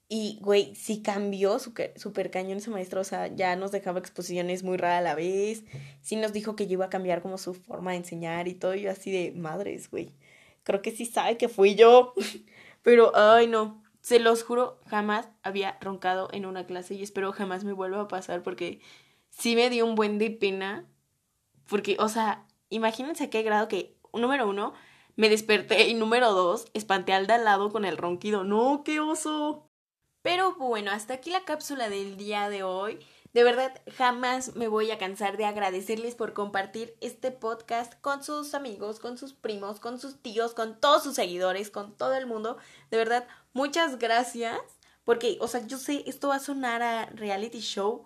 y, 0.09 0.39
güey, 0.43 0.75
sí 0.75 1.03
cambió 1.03 1.59
súper 1.59 2.31
cañón 2.31 2.59
ese 2.59 2.71
maestro, 2.71 3.01
o 3.01 3.05
sea, 3.05 3.29
ya 3.29 3.57
nos 3.57 3.73
dejaba 3.73 3.99
exposiciones 3.99 4.63
muy 4.63 4.77
rara 4.77 4.99
a 4.99 5.03
la 5.03 5.15
vez, 5.15 5.65
sí 6.03 6.17
nos 6.17 6.33
dijo 6.33 6.57
que 6.57 6.67
yo 6.67 6.75
iba 6.75 6.87
a 6.87 6.91
cambiar 6.91 7.23
como 7.23 7.39
su 7.39 7.55
forma 7.55 7.93
de 7.93 7.99
enseñar 7.99 8.49
y 8.49 8.55
todo, 8.55 8.75
y 8.75 8.83
yo 8.83 8.91
así 8.91 9.11
de 9.11 9.33
madres, 9.33 9.91
güey. 9.91 10.15
Creo 10.63 10.83
que 10.83 10.91
sí 10.93 11.07
sabe 11.07 11.37
que 11.37 11.49
fui 11.49 11.75
yo, 11.75 12.15
pero, 12.83 13.13
ay, 13.17 13.47
no, 13.47 13.83
se 14.05 14.21
los 14.21 14.43
juro, 14.43 14.79
jamás 14.87 15.31
había 15.43 15.79
roncado 15.81 16.29
en 16.33 16.45
una 16.45 16.67
clase 16.67 16.95
y 16.95 17.03
espero 17.03 17.33
jamás 17.33 17.65
me 17.65 17.73
vuelva 17.73 18.03
a 18.03 18.09
pasar 18.09 18.43
porque 18.43 18.81
sí 19.31 19.57
me 19.57 19.71
dio 19.71 19.87
un 19.87 19.95
buen 19.95 20.19
de 20.19 20.31
pena. 20.31 20.87
Porque, 21.67 21.97
o 21.99 22.11
sea, 22.11 22.47
imagínense 22.69 23.25
a 23.25 23.31
qué 23.31 23.43
grado 23.43 23.67
que, 23.69 23.97
número 24.13 24.47
uno, 24.47 24.75
me 25.17 25.31
desperté 25.31 25.89
y 25.89 25.95
número 25.95 26.33
dos, 26.33 26.67
espanté 26.75 27.15
al 27.15 27.27
de 27.27 27.33
al 27.33 27.45
lado 27.45 27.71
con 27.71 27.87
el 27.87 27.97
ronquido. 27.97 28.45
No, 28.45 28.83
qué 28.85 29.01
oso. 29.01 29.71
Pero 30.25 30.55
bueno, 30.55 30.91
hasta 30.91 31.13
aquí 31.13 31.29
la 31.29 31.45
cápsula 31.45 31.91
del 31.91 32.17
día 32.17 32.49
de 32.49 32.63
hoy. 32.63 32.99
De 33.35 33.45
verdad, 33.45 33.79
jamás 33.99 34.57
me 34.57 34.69
voy 34.69 34.91
a 34.91 34.97
cansar 34.97 35.37
de 35.37 35.45
agradecerles 35.45 36.15
por 36.15 36.33
compartir 36.33 36.97
este 37.03 37.31
podcast 37.31 37.93
con 38.01 38.25
sus 38.25 38.55
amigos, 38.55 39.01
con 39.01 39.19
sus 39.19 39.35
primos, 39.35 39.81
con 39.81 40.01
sus 40.01 40.23
tíos, 40.23 40.55
con 40.55 40.81
todos 40.81 41.03
sus 41.03 41.17
seguidores, 41.17 41.69
con 41.69 41.95
todo 41.95 42.15
el 42.15 42.25
mundo. 42.25 42.57
De 42.91 42.97
verdad, 42.97 43.29
muchas 43.53 43.99
gracias. 43.99 44.59
Porque, 45.05 45.37
o 45.43 45.47
sea, 45.47 45.67
yo 45.67 45.77
sé, 45.77 46.05
esto 46.07 46.29
va 46.29 46.37
a 46.37 46.41
sonar 46.41 46.83
a 46.83 47.05
reality 47.11 47.61
show, 47.61 48.05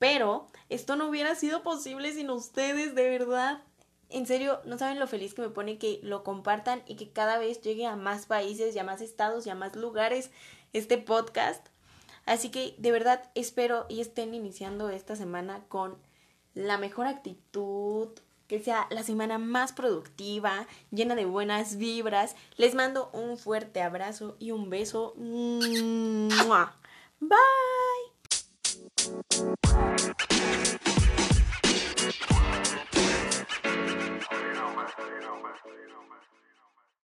pero 0.00 0.48
esto 0.68 0.96
no 0.96 1.06
hubiera 1.06 1.36
sido 1.36 1.62
posible 1.62 2.12
sin 2.12 2.28
ustedes, 2.30 2.96
de 2.96 3.08
verdad. 3.08 3.62
En 4.08 4.26
serio, 4.26 4.60
no 4.64 4.78
saben 4.78 4.98
lo 4.98 5.06
feliz 5.06 5.32
que 5.32 5.42
me 5.42 5.48
pone 5.48 5.78
que 5.78 6.00
lo 6.02 6.24
compartan 6.24 6.82
y 6.88 6.96
que 6.96 7.12
cada 7.12 7.38
vez 7.38 7.60
llegue 7.62 7.86
a 7.86 7.94
más 7.94 8.26
países 8.26 8.74
y 8.74 8.80
a 8.80 8.84
más 8.84 9.00
estados 9.00 9.46
y 9.46 9.50
a 9.50 9.54
más 9.54 9.76
lugares 9.76 10.32
este 10.72 10.98
podcast. 10.98 11.68
Así 12.24 12.50
que 12.50 12.74
de 12.78 12.92
verdad 12.92 13.30
espero 13.34 13.86
y 13.88 14.00
estén 14.00 14.34
iniciando 14.34 14.90
esta 14.90 15.16
semana 15.16 15.64
con 15.68 15.96
la 16.54 16.78
mejor 16.78 17.06
actitud, 17.06 18.08
que 18.46 18.60
sea 18.60 18.86
la 18.90 19.02
semana 19.02 19.38
más 19.38 19.72
productiva, 19.72 20.66
llena 20.90 21.14
de 21.14 21.24
buenas 21.24 21.76
vibras. 21.76 22.36
Les 22.56 22.74
mando 22.74 23.10
un 23.12 23.38
fuerte 23.38 23.82
abrazo 23.82 24.36
y 24.38 24.50
un 24.50 24.68
beso. 24.70 25.14
Bye. 27.20 27.38